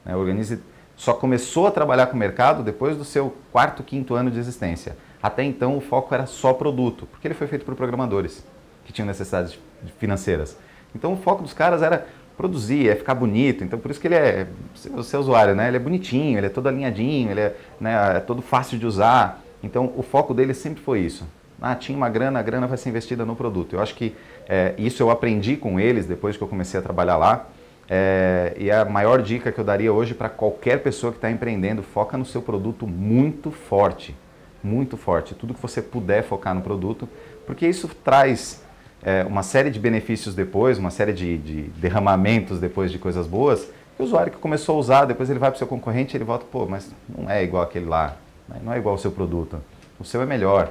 Né? 0.05 0.15
O 0.15 0.19
Organize 0.19 0.61
só 0.97 1.15
começou 1.15 1.67
a 1.67 1.71
trabalhar 1.71 2.07
com 2.09 2.17
o 2.17 2.19
mercado 2.19 2.63
depois 2.63 2.97
do 2.97 3.05
seu 3.05 3.35
quarto, 3.53 3.82
quinto 3.82 4.15
ano 4.15 4.31
de 4.31 4.39
existência. 4.39 4.97
Até 5.23 5.43
então 5.43 5.77
o 5.77 5.81
foco 5.81 6.15
era 6.15 6.27
só 6.27 6.53
produto, 6.53 7.06
porque 7.06 7.27
ele 7.27 7.35
foi 7.35 7.47
feito 7.47 7.65
por 7.65 7.75
programadores 7.75 8.44
que 8.85 8.93
tinham 8.93 9.06
necessidades 9.06 9.58
financeiras. 9.99 10.56
Então 10.94 11.13
o 11.13 11.17
foco 11.17 11.43
dos 11.43 11.53
caras 11.53 11.82
era 11.82 12.06
produzir, 12.37 12.89
é 12.89 12.94
ficar 12.94 13.15
bonito. 13.15 13.65
Então 13.65 13.79
por 13.79 13.91
isso 13.91 14.01
que 14.01 14.06
ele 14.06 14.15
é, 14.15 14.47
você 14.93 15.17
é 15.17 15.19
usuário, 15.19 15.55
né? 15.55 15.69
Ele 15.69 15.77
é 15.77 15.81
bonitinho, 15.81 16.39
ele 16.39 16.47
é 16.47 16.51
todo 16.51 16.69
alinhadinho, 16.69 17.31
ele 17.31 17.41
é, 17.41 17.56
né, 17.81 18.17
é 18.17 18.20
todo 18.20 18.43
fácil 18.43 18.79
de 18.79 18.87
usar. 18.87 19.43
Então 19.63 19.93
o 19.97 20.03
foco 20.03 20.35
dele 20.35 20.55
sempre 20.55 20.82
foi 20.82 21.01
isso. 21.01 21.27
Ah, 21.60 21.74
tinha 21.74 21.96
uma 21.96 22.08
grana, 22.08 22.38
a 22.38 22.43
grana 22.43 22.67
vai 22.67 22.79
ser 22.79 22.88
investida 22.88 23.24
no 23.24 23.34
produto. 23.34 23.74
Eu 23.74 23.81
acho 23.81 23.94
que 23.94 24.15
é, 24.48 24.74
isso 24.79 25.03
eu 25.03 25.10
aprendi 25.10 25.56
com 25.56 25.79
eles 25.79 26.06
depois 26.06 26.36
que 26.36 26.43
eu 26.43 26.48
comecei 26.48 26.79
a 26.79 26.82
trabalhar 26.82 27.17
lá. 27.17 27.46
É, 27.91 28.55
e 28.58 28.70
a 28.70 28.84
maior 28.84 29.22
dica 29.22 29.50
que 29.50 29.58
eu 29.58 29.65
daria 29.65 29.93
hoje 29.93 30.15
para 30.15 30.29
qualquer 30.29 30.82
pessoa 30.82 31.10
que 31.10 31.19
está 31.19 31.31
empreendendo, 31.31 31.82
foca 31.82 32.19
no 32.19 32.24
seu 32.24 32.43
produto 32.43 32.86
muito 32.86 33.50
forte, 33.50 34.15
muito 34.62 34.96
forte. 34.96 35.34
Tudo 35.34 35.55
que 35.55 35.60
você 35.60 35.81
puder 35.81 36.22
focar 36.22 36.55
no 36.55 36.60
produto, 36.60 37.08
porque 37.46 37.67
isso 37.67 37.88
traz 38.05 38.62
é, 39.03 39.24
uma 39.24 39.43
série 39.43 39.70
de 39.70 39.81
benefícios 39.81 40.34
depois, 40.34 40.79
uma 40.79 40.91
série 40.91 41.12
de, 41.12 41.38
de, 41.38 41.62
derramamentos 41.81 42.60
depois 42.60 42.93
de 42.93 42.98
coisas 42.98 43.27
boas. 43.27 43.69
O 43.98 44.05
usuário 44.05 44.31
que 44.31 44.38
começou 44.38 44.77
a 44.77 44.79
usar, 44.79 45.05
depois 45.06 45.31
ele 45.31 45.38
vai 45.38 45.50
para 45.50 45.56
o 45.56 45.58
seu 45.58 45.67
concorrente 45.67 46.17
ele 46.17 46.24
volta, 46.24 46.44
pô, 46.50 46.67
mas 46.67 46.93
não 47.08 47.29
é 47.29 47.43
igual 47.43 47.62
aquele 47.62 47.86
lá, 47.86 48.17
né? 48.48 48.60
não 48.62 48.72
é 48.72 48.79
igual 48.79 48.94
ao 48.94 48.98
seu 48.98 49.10
produto, 49.10 49.58
o 49.98 50.05
seu 50.05 50.22
é 50.22 50.27
melhor. 50.27 50.69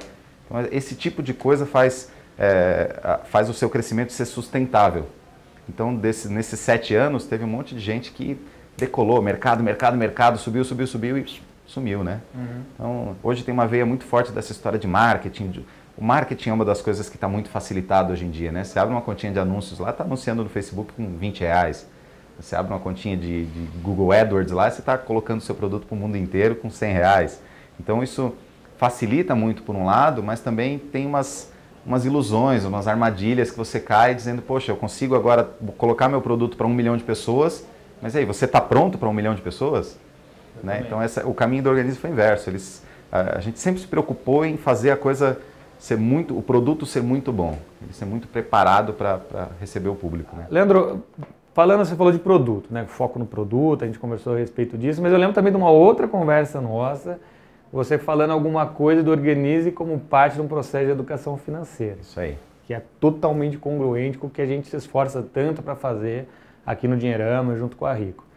Então, 0.48 0.66
esse 0.72 0.94
tipo 0.94 1.22
de 1.22 1.34
coisa 1.34 1.66
faz, 1.66 2.10
é, 2.38 3.20
faz 3.24 3.48
o 3.48 3.54
seu 3.54 3.68
crescimento 3.68 4.12
ser 4.12 4.24
sustentável. 4.24 5.06
Então, 5.68 5.94
desse, 5.94 6.28
nesses 6.28 6.58
sete 6.58 6.94
anos, 6.94 7.26
teve 7.26 7.44
um 7.44 7.48
monte 7.48 7.74
de 7.74 7.80
gente 7.80 8.10
que 8.10 8.40
decolou, 8.76 9.20
mercado, 9.20 9.62
mercado, 9.62 9.96
mercado, 9.96 10.38
subiu, 10.38 10.64
subiu, 10.64 10.86
subiu 10.86 11.18
e 11.18 11.42
sumiu, 11.66 12.02
né? 12.02 12.20
Uhum. 12.34 12.62
Então, 12.74 13.16
hoje 13.22 13.44
tem 13.44 13.52
uma 13.52 13.66
veia 13.66 13.84
muito 13.84 14.04
forte 14.04 14.32
dessa 14.32 14.52
história 14.52 14.78
de 14.78 14.86
marketing. 14.86 15.64
O 15.96 16.04
marketing 16.04 16.50
é 16.50 16.52
uma 16.52 16.64
das 16.64 16.80
coisas 16.80 17.08
que 17.08 17.16
está 17.16 17.28
muito 17.28 17.50
facilitado 17.50 18.12
hoje 18.12 18.24
em 18.24 18.30
dia, 18.30 18.50
né? 18.50 18.64
Você 18.64 18.78
abre 18.78 18.94
uma 18.94 19.02
continha 19.02 19.32
de 19.32 19.38
anúncios 19.38 19.78
lá, 19.78 19.90
está 19.90 20.04
anunciando 20.04 20.42
no 20.42 20.48
Facebook 20.48 20.92
com 20.94 21.16
20 21.16 21.40
reais. 21.40 21.86
Você 22.40 22.54
abre 22.54 22.72
uma 22.72 22.78
continha 22.78 23.16
de, 23.16 23.46
de 23.46 23.66
Google 23.82 24.12
AdWords 24.12 24.52
lá, 24.52 24.70
você 24.70 24.80
está 24.80 24.96
colocando 24.96 25.40
seu 25.40 25.56
produto 25.56 25.86
para 25.86 25.94
o 25.94 25.98
mundo 25.98 26.16
inteiro 26.16 26.54
com 26.54 26.70
100 26.70 26.92
reais. 26.92 27.42
Então, 27.80 28.02
isso 28.02 28.32
facilita 28.78 29.34
muito 29.34 29.62
por 29.62 29.76
um 29.76 29.84
lado, 29.84 30.22
mas 30.22 30.40
também 30.40 30.78
tem 30.78 31.06
umas 31.06 31.52
umas 31.88 32.04
ilusões, 32.04 32.64
umas 32.66 32.86
armadilhas 32.86 33.50
que 33.50 33.56
você 33.56 33.80
cai 33.80 34.14
dizendo, 34.14 34.42
poxa, 34.42 34.70
eu 34.70 34.76
consigo 34.76 35.16
agora 35.16 35.48
colocar 35.78 36.06
meu 36.06 36.20
produto 36.20 36.54
para 36.54 36.66
um 36.66 36.74
milhão 36.74 36.98
de 36.98 37.02
pessoas 37.02 37.64
Mas 38.02 38.14
aí, 38.14 38.26
você 38.26 38.44
está 38.44 38.60
pronto 38.60 38.98
para 38.98 39.08
um 39.08 39.12
milhão 39.12 39.34
de 39.34 39.40
pessoas? 39.40 39.98
Né? 40.62 40.82
Então, 40.86 41.00
essa, 41.00 41.26
o 41.26 41.34
caminho 41.34 41.62
do 41.62 41.68
organismo 41.70 42.00
foi 42.00 42.10
inverso. 42.10 42.50
Eles, 42.50 42.82
a, 43.10 43.38
a, 43.38 43.40
gente 43.40 43.58
sempre 43.58 43.80
se 43.80 43.86
preocupou 43.86 44.44
em 44.44 44.56
fazer 44.56 44.90
a 44.90 44.96
coisa 44.96 45.40
ser 45.78 45.96
muito, 45.96 46.36
o 46.36 46.42
produto 46.42 46.84
ser 46.84 47.02
muito 47.02 47.32
bom, 47.32 47.58
ele 47.80 47.92
ser 47.92 48.04
muito 48.04 48.28
preparado 48.28 48.92
para 48.92 49.48
receber 49.60 49.88
o 49.88 49.94
público. 49.94 50.36
Né? 50.36 50.46
Leandro, 50.50 51.04
falando, 51.54 51.84
você 51.84 51.96
falou 51.96 52.12
de 52.12 52.18
produto, 52.18 52.68
né? 52.70 52.84
foco 52.86 53.18
no 53.18 53.26
produto, 53.26 53.82
a 53.82 53.86
gente 53.86 53.98
conversou 53.98 54.34
a 54.34 54.38
respeito 54.38 54.76
disso, 54.76 55.00
mas 55.00 55.12
eu 55.12 55.18
lembro 55.18 55.34
também 55.34 55.52
de 55.52 55.56
uma 55.56 55.70
outra 55.70 56.06
conversa 56.06 56.60
nossa, 56.60 57.18
você 57.72 57.98
falando 57.98 58.30
alguma 58.30 58.66
coisa 58.66 59.02
do 59.02 59.10
Organize 59.10 59.70
como 59.70 59.98
parte 59.98 60.34
de 60.34 60.40
um 60.40 60.48
processo 60.48 60.86
de 60.86 60.92
educação 60.92 61.36
financeira. 61.36 61.98
Isso 62.00 62.18
aí. 62.18 62.36
Que 62.66 62.74
é 62.74 62.82
totalmente 63.00 63.58
congruente 63.58 64.18
com 64.18 64.26
o 64.26 64.30
que 64.30 64.42
a 64.42 64.46
gente 64.46 64.68
se 64.68 64.76
esforça 64.76 65.22
tanto 65.22 65.62
para 65.62 65.74
fazer 65.74 66.28
aqui 66.64 66.86
no 66.86 66.96
Dinheirama, 66.96 67.56
junto 67.56 67.76
com 67.76 67.86
a 67.86 67.94
Rico. 67.94 68.28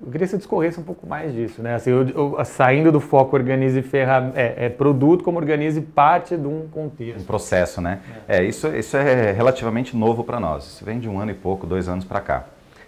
Eu 0.00 0.12
queria 0.12 0.26
que 0.26 0.30
você 0.30 0.36
discorresse 0.36 0.78
um 0.78 0.84
pouco 0.84 1.06
mais 1.06 1.34
disso, 1.34 1.60
né? 1.60 1.74
Assim, 1.74 1.90
eu, 1.90 2.08
eu, 2.08 2.44
saindo 2.44 2.92
do 2.92 3.00
foco 3.00 3.34
organize 3.34 3.82
ferram 3.82 4.32
é, 4.36 4.66
é, 4.66 4.68
produto 4.68 5.24
como 5.24 5.38
organize 5.38 5.80
parte 5.80 6.36
de 6.36 6.46
um 6.46 6.68
contexto. 6.68 7.20
Um 7.20 7.24
processo, 7.24 7.80
né? 7.80 8.00
É, 8.28 8.38
é 8.38 8.44
isso, 8.44 8.68
isso 8.68 8.96
é 8.96 9.32
relativamente 9.32 9.96
novo 9.96 10.22
para 10.22 10.38
nós. 10.38 10.64
Isso 10.64 10.84
vem 10.84 11.00
de 11.00 11.08
um 11.08 11.18
ano 11.18 11.32
e 11.32 11.34
pouco, 11.34 11.66
dois 11.66 11.88
anos 11.88 12.04
para 12.04 12.20
cá. 12.20 12.44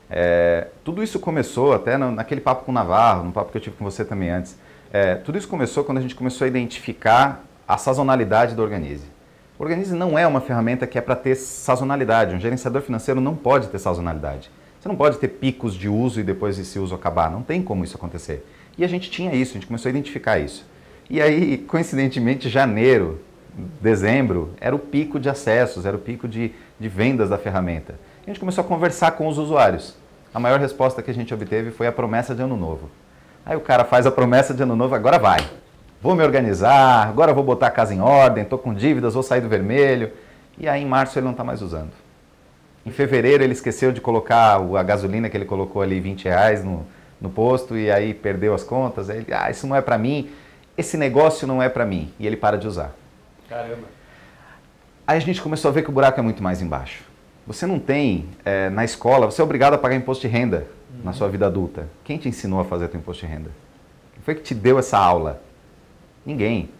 É, 0.09 0.69
tudo 0.85 1.03
isso 1.03 1.19
começou 1.19 1.73
até 1.73 1.97
no, 1.97 2.13
naquele 2.13 2.41
papo 2.41 2.65
com 2.65 2.71
o 2.71 2.75
Navarro, 2.75 3.25
no 3.25 3.33
papo 3.33 3.51
que 3.51 3.59
eu 3.59 3.63
tive 3.63 3.77
com 3.77 3.85
você 3.85 4.05
também 4.05 4.31
antes. 4.31 4.57
É, 4.93 5.15
tudo 5.15 5.39
isso 5.39 5.47
começou 5.47 5.85
quando 5.85 5.99
a 5.99 6.01
gente 6.01 6.17
começou 6.17 6.45
a 6.45 6.49
identificar 6.49 7.45
a 7.67 7.77
sazonalidade 7.77 8.57
do 8.57 8.63
Organize. 8.63 9.07
O 9.57 9.63
Organize 9.63 9.95
não 9.95 10.19
é 10.19 10.27
uma 10.27 10.41
ferramenta 10.41 10.87
que 10.87 10.99
é 10.99 11.01
para 11.01 11.15
ter 11.15 11.37
sazonalidade. 11.37 12.35
Um 12.35 12.41
gerenciador 12.41 12.83
financeiro 12.83 13.21
não 13.21 13.37
pode 13.37 13.69
ter 13.69 13.79
sazonalidade. 13.79 14.51
Você 14.81 14.89
não 14.89 14.97
pode 14.97 15.19
ter 15.19 15.29
picos 15.29 15.75
de 15.75 15.89
uso 15.89 16.19
e 16.19 16.25
depois 16.25 16.59
esse 16.59 16.79
uso 16.79 16.95
acabar. 16.95 17.31
Não 17.31 17.43
tem 17.43 17.63
como 17.63 17.85
isso 17.85 17.97
acontecer. 17.97 18.45
E 18.77 18.83
a 18.83 18.89
gente 18.89 19.11
tinha 19.11 19.33
isso, 19.33 19.53
a 19.53 19.55
gente 19.55 19.67
começou 19.67 19.89
a 19.89 19.91
identificar 19.91 20.39
isso. 20.39 20.67
E 21.09 21.21
aí, 21.21 21.59
coincidentemente, 21.69 22.49
janeiro, 22.49 23.21
dezembro, 23.81 24.55
era 24.61 24.75
o 24.75 24.79
pico 24.79 25.21
de 25.21 25.29
acessos, 25.29 25.87
era 25.87 25.97
o 25.97 26.01
pico 26.01 26.27
de, 26.27 26.53
de 26.81 26.89
vendas 26.89 27.29
da 27.29 27.39
ferramenta. 27.39 27.95
E 28.23 28.31
a 28.31 28.33
gente 28.33 28.41
começou 28.41 28.65
a 28.65 28.67
conversar 28.67 29.13
com 29.13 29.29
os 29.29 29.39
usuários. 29.39 29.95
A 30.35 30.41
maior 30.41 30.59
resposta 30.59 31.03
que 31.03 31.11
a 31.11 31.15
gente 31.15 31.33
obteve 31.33 31.71
foi 31.71 31.87
a 31.87 31.93
promessa 31.93 32.35
de 32.35 32.43
ano 32.43 32.57
novo. 32.57 32.91
Aí 33.45 33.57
o 33.57 33.61
cara 33.61 33.85
faz 33.85 34.07
a 34.07 34.11
promessa 34.11 34.55
de 34.55 34.63
ano 34.63 34.77
novo, 34.77 34.95
agora 34.95 35.19
vai. 35.19 35.41
Vou 36.03 36.15
me 36.15 36.23
organizar, 36.23 37.07
agora 37.07 37.33
vou 37.33 37.45
botar 37.45 37.67
a 37.67 37.71
casa 37.71 37.95
em 37.95 38.01
ordem, 38.01 38.43
estou 38.43 38.59
com 38.59 38.73
dívidas, 38.73 39.15
vou 39.15 39.23
sair 39.23 39.41
do 39.41 39.49
vermelho. 39.49 40.11
E 40.59 40.69
aí 40.69 40.83
em 40.83 40.87
março 40.87 41.19
ele 41.19 41.25
não 41.25 41.33
está 41.33 41.45
mais 41.45 41.61
usando. 41.63 41.91
Em 42.85 42.91
fevereiro 42.91 43.45
ele 43.45 43.53
esqueceu 43.53 43.93
de 43.93 44.01
colocar 44.01 44.57
a 44.57 44.83
gasolina 44.83 45.29
que 45.29 45.37
ele 45.37 45.45
colocou 45.45 45.83
ali 45.83 46.01
20 46.01 46.25
reais 46.25 46.65
no, 46.65 46.87
no 47.21 47.29
posto 47.29 47.77
e 47.77 47.91
aí 47.91 48.15
perdeu 48.15 48.55
as 48.55 48.65
contas. 48.65 49.11
Aí 49.11 49.19
ele, 49.19 49.27
ah, 49.33 49.51
isso 49.51 49.67
não 49.67 49.77
é 49.77 49.83
para 49.83 49.99
mim, 49.99 50.31
esse 50.77 50.97
negócio 50.97 51.47
não 51.47 51.63
é 51.63 51.69
para 51.69 51.85
mim. 51.85 52.13
E 52.19 52.27
ele 52.27 52.37
para 52.37 52.57
de 52.57 52.67
usar. 52.67 52.93
Caramba. 53.49 53.89
Aí 55.07 55.17
a 55.17 55.21
gente 55.21 55.43
começou 55.43 55.71
a 55.71 55.73
ver 55.73 55.83
que 55.83 55.91
o 55.91 55.93
buraco 55.93 56.19
é 56.19 56.23
muito 56.23 56.43
mais 56.43 56.63
embaixo. 56.63 57.03
Você 57.47 57.67
não 57.67 57.79
tem, 57.79 58.29
é, 58.45 58.71
na 58.71 58.85
escola, 58.85 59.27
você 59.27 59.41
é 59.41 59.45
obrigado 59.45 59.75
a 59.75 59.79
pagar 59.79 59.97
imposto 59.97 60.27
de 60.27 60.33
renda. 60.33 60.67
Na 61.05 61.13
sua 61.13 61.29
vida 61.29 61.47
adulta. 61.47 61.89
Quem 62.05 62.19
te 62.19 62.29
ensinou 62.29 62.61
a 62.61 62.65
fazer 62.65 62.89
teu 62.89 62.99
imposto 63.01 63.27
de 63.27 63.33
renda? 63.33 63.51
Quem 64.13 64.23
foi 64.23 64.35
que 64.35 64.43
te 64.43 64.55
deu 64.55 64.79
essa 64.79 64.99
aula? 64.99 65.43
Ninguém. 66.25 66.71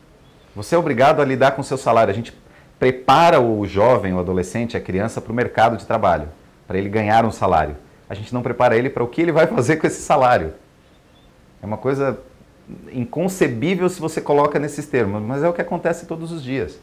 Você 0.55 0.75
é 0.75 0.79
obrigado 0.79 1.21
a 1.21 1.25
lidar 1.25 1.53
com 1.53 1.61
o 1.61 1.65
seu 1.65 1.79
salário. 1.79 2.11
A 2.11 2.15
gente 2.15 2.37
prepara 2.79 3.41
o 3.41 3.67
jovem, 3.67 4.15
o 4.15 4.19
adolescente, 4.19 4.77
a 4.77 4.81
criança 4.81 5.21
para 5.21 5.33
o 5.33 5.35
mercado 5.35 5.77
de 5.77 5.87
trabalho, 5.87 6.29
para 6.67 6.79
ele 6.79 6.89
ganhar 6.89 7.25
um 7.25 7.31
salário. 7.31 7.77
A 8.09 8.15
gente 8.15 8.35
não 8.35 8.43
prepara 8.43 8.77
ele 8.77 8.91
para 8.91 9.05
o 9.05 9.09
que 9.09 9.21
ele 9.21 9.33
vai 9.33 9.47
fazer 9.49 9.77
com 9.77 9.87
esse 9.87 10.03
salário. 10.03 10.55
É 11.63 11.67
uma 11.67 11.77
coisa 11.77 12.19
inconcebível 12.93 13.89
se 13.89 14.01
você 14.01 14.21
coloca 14.21 14.59
nesses 14.59 14.87
termos, 14.87 15.23
mas 15.23 15.43
é 15.43 15.49
o 15.49 15.53
que 15.53 15.61
acontece 15.61 16.07
todos 16.07 16.33
os 16.33 16.43
dias. 16.43 16.79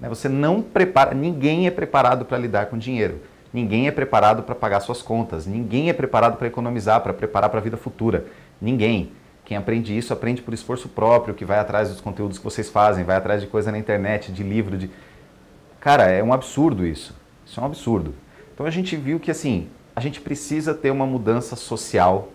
Né? 0.00 0.08
Você 0.08 0.28
não 0.28 0.62
prepara, 0.62 1.14
ninguém 1.14 1.66
é 1.66 1.70
preparado 1.70 2.24
para 2.24 2.38
lidar 2.38 2.66
com 2.66 2.78
dinheiro. 2.78 3.20
Ninguém 3.52 3.88
é 3.88 3.90
preparado 3.90 4.42
para 4.42 4.54
pagar 4.54 4.80
suas 4.80 5.02
contas. 5.02 5.46
Ninguém 5.46 5.88
é 5.88 5.92
preparado 5.92 6.36
para 6.36 6.46
economizar, 6.46 7.00
para 7.00 7.12
preparar 7.12 7.50
para 7.50 7.58
a 7.58 7.62
vida 7.62 7.76
futura. 7.76 8.26
Ninguém. 8.60 9.12
Quem 9.44 9.56
aprende 9.56 9.96
isso 9.96 10.12
aprende 10.12 10.42
por 10.42 10.54
esforço 10.54 10.88
próprio, 10.88 11.34
que 11.34 11.44
vai 11.44 11.58
atrás 11.58 11.88
dos 11.88 12.00
conteúdos 12.00 12.38
que 12.38 12.44
vocês 12.44 12.68
fazem, 12.68 13.04
vai 13.04 13.16
atrás 13.16 13.40
de 13.40 13.48
coisa 13.48 13.72
na 13.72 13.78
internet, 13.78 14.30
de 14.30 14.44
livro, 14.44 14.78
de 14.78 14.90
Cara, 15.80 16.04
é 16.04 16.22
um 16.22 16.32
absurdo 16.32 16.86
isso. 16.86 17.14
Isso 17.44 17.58
é 17.58 17.62
um 17.62 17.66
absurdo. 17.66 18.14
Então 18.54 18.66
a 18.66 18.70
gente 18.70 18.94
viu 18.96 19.18
que 19.18 19.30
assim, 19.30 19.68
a 19.96 20.00
gente 20.00 20.20
precisa 20.20 20.74
ter 20.74 20.90
uma 20.90 21.06
mudança 21.06 21.56
social 21.56 22.28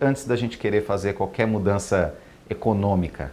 antes 0.00 0.24
da 0.24 0.36
gente 0.36 0.58
querer 0.58 0.84
fazer 0.84 1.14
qualquer 1.14 1.46
mudança 1.46 2.14
econômica. 2.50 3.32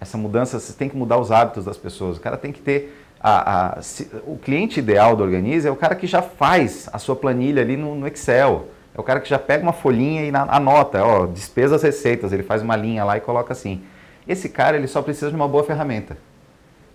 Essa 0.00 0.18
mudança, 0.18 0.58
você 0.58 0.72
tem 0.72 0.88
que 0.88 0.96
mudar 0.96 1.18
os 1.18 1.30
hábitos 1.30 1.64
das 1.64 1.76
pessoas. 1.76 2.16
O 2.16 2.20
cara 2.20 2.36
tem 2.36 2.52
que 2.52 2.60
ter. 2.60 2.99
A, 3.22 3.78
a, 3.78 3.82
se, 3.82 4.10
o 4.26 4.36
cliente 4.36 4.80
ideal 4.80 5.14
do 5.14 5.22
Organize 5.22 5.68
é 5.68 5.70
o 5.70 5.76
cara 5.76 5.94
que 5.94 6.06
já 6.06 6.22
faz 6.22 6.88
a 6.92 6.98
sua 6.98 7.14
planilha 7.14 7.62
ali 7.62 7.76
no, 7.76 7.94
no 7.94 8.06
Excel. 8.06 8.68
É 8.94 9.00
o 9.00 9.02
cara 9.02 9.20
que 9.20 9.28
já 9.28 9.38
pega 9.38 9.62
uma 9.62 9.72
folhinha 9.72 10.24
e 10.24 10.30
na, 10.30 10.42
anota, 10.42 11.04
ó, 11.04 11.26
despesas, 11.26 11.82
receitas. 11.82 12.32
Ele 12.32 12.42
faz 12.42 12.62
uma 12.62 12.76
linha 12.76 13.04
lá 13.04 13.16
e 13.16 13.20
coloca 13.20 13.52
assim. 13.52 13.82
Esse 14.26 14.48
cara 14.48 14.76
ele 14.76 14.86
só 14.86 15.02
precisa 15.02 15.30
de 15.30 15.36
uma 15.36 15.46
boa 15.46 15.64
ferramenta 15.64 16.16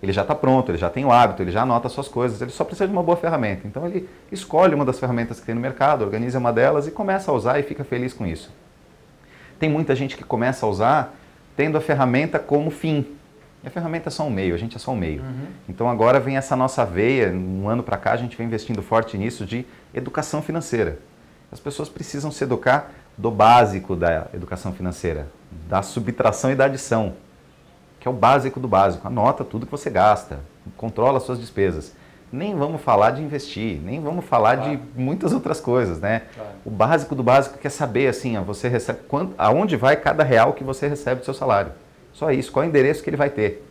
ele 0.05 0.13
já 0.13 0.21
está 0.21 0.35
pronto, 0.35 0.71
ele 0.71 0.77
já 0.77 0.89
tem 0.89 1.03
o 1.03 1.11
hábito, 1.11 1.41
ele 1.41 1.51
já 1.51 1.63
anota 1.63 1.89
suas 1.89 2.07
coisas, 2.07 2.41
ele 2.41 2.51
só 2.51 2.63
precisa 2.63 2.87
de 2.87 2.93
uma 2.93 3.01
boa 3.01 3.17
ferramenta. 3.17 3.67
Então 3.67 3.85
ele 3.85 4.07
escolhe 4.31 4.75
uma 4.75 4.85
das 4.85 4.99
ferramentas 4.99 5.39
que 5.39 5.45
tem 5.45 5.55
no 5.55 5.61
mercado, 5.61 6.03
organiza 6.03 6.37
uma 6.37 6.53
delas 6.53 6.87
e 6.87 6.91
começa 6.91 7.31
a 7.31 7.33
usar 7.33 7.59
e 7.59 7.63
fica 7.63 7.83
feliz 7.83 8.13
com 8.13 8.25
isso. 8.25 8.51
Tem 9.59 9.69
muita 9.69 9.95
gente 9.95 10.15
que 10.15 10.23
começa 10.23 10.65
a 10.65 10.69
usar 10.69 11.15
tendo 11.55 11.77
a 11.77 11.81
ferramenta 11.81 12.37
como 12.37 12.69
fim. 12.69 13.05
E 13.65 13.67
a 13.67 13.71
ferramenta 13.71 14.09
é 14.09 14.11
só 14.11 14.23
um 14.23 14.29
meio, 14.29 14.53
a 14.55 14.57
gente 14.57 14.75
é 14.75 14.79
só 14.79 14.91
um 14.91 14.95
meio. 14.95 15.21
Uhum. 15.21 15.47
Então 15.67 15.89
agora 15.89 16.19
vem 16.19 16.37
essa 16.37 16.55
nossa 16.55 16.85
veia, 16.85 17.29
um 17.31 17.67
ano 17.67 17.83
para 17.83 17.97
cá 17.97 18.11
a 18.11 18.17
gente 18.17 18.37
vem 18.37 18.47
investindo 18.47 18.81
forte 18.81 19.17
nisso 19.17 19.45
de 19.45 19.65
educação 19.93 20.41
financeira. 20.41 20.99
As 21.51 21.59
pessoas 21.59 21.89
precisam 21.89 22.31
se 22.31 22.43
educar 22.43 22.91
do 23.17 23.31
básico 23.31 23.95
da 23.95 24.27
educação 24.33 24.71
financeira, 24.71 25.27
da 25.67 25.81
subtração 25.81 26.51
e 26.51 26.55
da 26.55 26.65
adição 26.65 27.13
que 28.05 28.07
é 28.07 28.11
o 28.11 28.13
básico 28.13 28.59
do 28.59 28.67
básico. 28.67 29.07
Anota 29.07 29.43
tudo 29.43 29.65
que 29.65 29.71
você 29.71 29.89
gasta, 29.89 30.37
controla 30.77 31.19
suas 31.19 31.39
despesas. 31.39 31.91
Nem 32.31 32.55
vamos 32.55 32.81
falar 32.81 33.09
de 33.09 33.23
investir, 33.23 33.81
nem 33.81 33.99
vamos 33.99 34.23
falar 34.25 34.57
claro. 34.57 34.77
de 34.77 34.79
muitas 34.95 35.33
outras 35.33 35.59
coisas, 35.59 35.99
né? 35.99 36.21
Claro. 36.35 36.49
O 36.63 36.69
básico 36.69 37.15
do 37.15 37.23
básico 37.23 37.57
quer 37.57 37.71
saber 37.71 38.07
assim, 38.07 38.37
ó, 38.37 38.43
você 38.43 38.67
recebe 38.67 38.99
quanto, 39.07 39.33
aonde 39.39 39.75
vai 39.75 39.95
cada 39.95 40.23
real 40.23 40.53
que 40.53 40.63
você 40.63 40.87
recebe 40.87 41.21
do 41.21 41.25
seu 41.25 41.33
salário. 41.33 41.71
Só 42.15 42.31
isso, 42.31 42.49
qual 42.49 42.63
é 42.63 42.67
o 42.67 42.69
endereço 42.69 43.03
que 43.03 43.09
ele 43.09 43.17
vai 43.17 43.29
ter. 43.29 43.61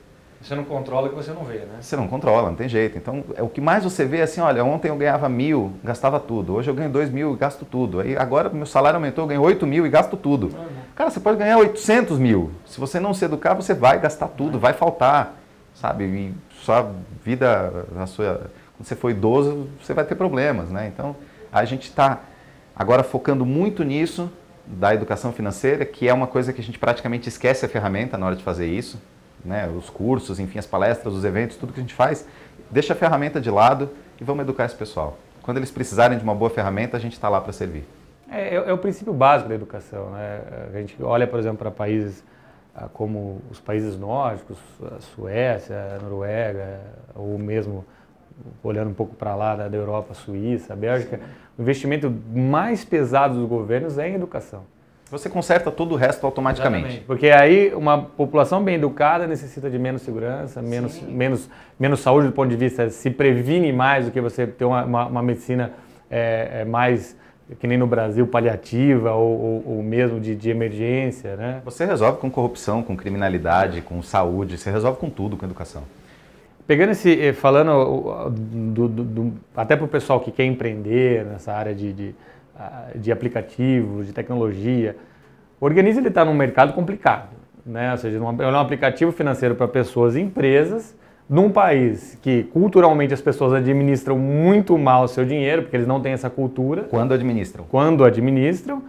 Você 0.40 0.54
não 0.54 0.64
controla 0.64 1.06
o 1.06 1.10
que 1.10 1.16
você 1.16 1.32
não 1.32 1.42
vê, 1.42 1.60
né? 1.60 1.78
Você 1.80 1.96
não 1.96 2.06
controla, 2.06 2.50
não 2.50 2.54
tem 2.54 2.68
jeito. 2.68 2.98
Então, 2.98 3.24
é 3.34 3.42
o 3.42 3.48
que 3.48 3.62
mais 3.62 3.82
você 3.82 4.04
vê 4.04 4.18
é 4.18 4.24
assim, 4.24 4.42
olha, 4.42 4.62
ontem 4.62 4.88
eu 4.88 4.96
ganhava 4.96 5.26
mil, 5.26 5.72
gastava 5.82 6.20
tudo. 6.20 6.54
Hoje 6.54 6.70
eu 6.70 6.74
ganho 6.74 6.90
dois 6.90 7.08
mil 7.10 7.32
e 7.32 7.36
gasto 7.36 7.64
tudo. 7.64 8.00
Aí 8.00 8.14
agora 8.14 8.50
meu 8.50 8.66
salário 8.66 8.98
aumentou, 8.98 9.24
eu 9.24 9.28
ganho 9.28 9.40
oito 9.40 9.66
mil 9.66 9.86
e 9.86 9.88
gasto 9.88 10.18
tudo. 10.18 10.48
Uhum. 10.48 10.66
Cara, 10.94 11.08
você 11.08 11.18
pode 11.18 11.38
ganhar 11.38 11.56
800 11.56 12.18
mil. 12.18 12.50
Se 12.66 12.78
você 12.78 13.00
não 13.00 13.14
se 13.14 13.24
educar, 13.24 13.54
você 13.54 13.72
vai 13.72 13.98
gastar 13.98 14.28
tudo, 14.28 14.54
uhum. 14.54 14.60
vai 14.60 14.74
faltar, 14.74 15.34
sabe? 15.74 16.04
E 16.04 16.34
sua 16.62 16.90
vida, 17.24 17.86
a 17.98 18.04
sua, 18.04 18.50
quando 18.76 18.86
você 18.86 18.94
for 18.94 19.08
idoso, 19.08 19.66
você 19.82 19.94
vai 19.94 20.04
ter 20.04 20.14
problemas, 20.14 20.68
né? 20.68 20.92
Então, 20.94 21.16
a 21.50 21.64
gente 21.64 21.84
está 21.88 22.20
agora 22.76 23.02
focando 23.02 23.46
muito 23.46 23.82
nisso 23.82 24.30
da 24.66 24.94
educação 24.94 25.32
financeira, 25.32 25.84
que 25.84 26.08
é 26.08 26.12
uma 26.12 26.26
coisa 26.26 26.52
que 26.52 26.60
a 26.60 26.64
gente 26.64 26.78
praticamente 26.78 27.28
esquece 27.28 27.66
a 27.66 27.68
ferramenta 27.68 28.16
na 28.16 28.26
hora 28.26 28.36
de 28.36 28.42
fazer 28.42 28.66
isso 28.66 28.98
né, 29.44 29.68
os 29.68 29.90
cursos, 29.90 30.40
enfim, 30.40 30.58
as 30.58 30.66
palestras, 30.66 31.14
os 31.14 31.24
eventos, 31.24 31.56
tudo 31.56 31.72
que 31.72 31.80
a 31.80 31.82
gente 31.82 31.94
faz, 31.94 32.26
deixa 32.70 32.94
a 32.94 32.96
ferramenta 32.96 33.40
de 33.40 33.50
lado 33.50 33.90
e 34.20 34.24
vamos 34.24 34.42
educar 34.42 34.64
esse 34.64 34.74
pessoal. 34.74 35.18
Quando 35.42 35.58
eles 35.58 35.70
precisarem 35.70 36.16
de 36.16 36.24
uma 36.24 36.34
boa 36.34 36.50
ferramenta, 36.50 36.96
a 36.96 37.00
gente 37.00 37.12
está 37.12 37.28
lá 37.28 37.40
para 37.40 37.52
servir. 37.52 37.84
É, 38.30 38.54
é, 38.54 38.54
é, 38.54 38.72
o 38.72 38.78
princípio 38.78 39.12
básico 39.12 39.50
da 39.50 39.54
educação. 39.54 40.10
Né? 40.10 40.40
A 40.72 40.78
gente 40.78 40.96
olha, 41.02 41.26
por 41.26 41.38
exemplo, 41.38 41.58
para 41.58 41.70
países 41.70 42.24
ah, 42.74 42.88
como 42.92 43.42
os 43.50 43.60
países 43.60 43.98
nórdicos, 43.98 44.58
a 44.96 45.00
Suécia, 45.00 45.76
a 45.94 46.02
Noruega, 46.02 46.80
ou 47.14 47.38
mesmo 47.38 47.84
olhando 48.62 48.90
um 48.90 48.94
pouco 48.94 49.14
para 49.14 49.34
lá 49.36 49.54
da 49.54 49.76
Europa, 49.76 50.08
a 50.10 50.14
Suíça, 50.14 50.72
a 50.72 50.76
Bélgica, 50.76 51.20
o 51.58 51.62
investimento 51.62 52.12
mais 52.34 52.84
pesado 52.84 53.34
dos 53.34 53.48
governos 53.48 53.98
é 53.98 54.08
em 54.08 54.14
educação 54.14 54.62
você 55.16 55.28
conserta 55.28 55.70
todo 55.70 55.92
o 55.92 55.96
resto 55.96 56.24
automaticamente. 56.24 56.84
Exatamente. 56.84 57.06
Porque 57.06 57.28
aí 57.28 57.72
uma 57.74 57.98
população 58.02 58.62
bem 58.62 58.76
educada 58.76 59.26
necessita 59.26 59.70
de 59.70 59.78
menos 59.78 60.02
segurança, 60.02 60.60
menos, 60.60 61.00
menos, 61.02 61.48
menos 61.78 62.00
saúde 62.00 62.28
do 62.28 62.32
ponto 62.32 62.48
de 62.48 62.56
vista, 62.56 62.90
se 62.90 63.10
previne 63.10 63.72
mais 63.72 64.06
do 64.06 64.10
que 64.10 64.20
você 64.20 64.46
ter 64.46 64.64
uma, 64.64 64.84
uma, 64.84 65.06
uma 65.06 65.22
medicina 65.22 65.72
é, 66.10 66.60
é 66.60 66.64
mais, 66.64 67.16
que 67.60 67.66
nem 67.66 67.78
no 67.78 67.86
Brasil, 67.86 68.26
paliativa 68.26 69.12
ou, 69.12 69.40
ou, 69.40 69.76
ou 69.76 69.82
mesmo 69.82 70.18
de, 70.18 70.34
de, 70.34 70.50
emergência. 70.50 71.36
Né? 71.36 71.62
Você 71.64 71.84
resolve 71.84 72.18
com 72.18 72.30
corrupção, 72.30 72.82
com 72.82 72.96
criminalidade, 72.96 73.82
com 73.82 74.02
saúde, 74.02 74.58
você 74.58 74.70
resolve 74.70 74.98
com 74.98 75.08
tudo 75.08 75.36
com 75.36 75.44
educação. 75.44 75.82
Pegando 76.66 76.90
esse, 76.92 77.20
eh, 77.20 77.32
falando 77.32 78.30
do, 78.30 78.88
do, 78.88 79.04
do, 79.04 79.32
até 79.54 79.76
para 79.76 79.84
o 79.84 79.88
pessoal 79.88 80.20
que 80.20 80.30
quer 80.30 80.44
empreender 80.44 81.24
nessa 81.24 81.52
área 81.52 81.74
de, 81.74 81.92
de 81.92 82.14
de 82.94 83.10
aplicativos, 83.10 84.06
de 84.06 84.12
tecnologia. 84.12 84.96
O 85.60 85.64
Organize 85.64 85.98
ele 85.98 86.08
está 86.08 86.24
num 86.24 86.34
mercado 86.34 86.72
complicado, 86.72 87.30
né? 87.64 87.92
Ou 87.92 87.98
seja, 87.98 88.18
é 88.18 88.20
um 88.20 88.58
aplicativo 88.58 89.12
financeiro 89.12 89.54
para 89.54 89.66
pessoas 89.66 90.16
e 90.16 90.20
empresas 90.20 90.96
num 91.28 91.50
país 91.50 92.18
que 92.20 92.44
culturalmente 92.44 93.14
as 93.14 93.20
pessoas 93.20 93.54
administram 93.54 94.18
muito 94.18 94.76
mal 94.76 95.04
o 95.04 95.08
seu 95.08 95.24
dinheiro, 95.24 95.62
porque 95.62 95.76
eles 95.76 95.86
não 95.86 96.00
têm 96.00 96.12
essa 96.12 96.28
cultura. 96.28 96.82
Quando 96.84 97.14
administram. 97.14 97.64
Quando 97.68 98.04
administram. 98.04 98.82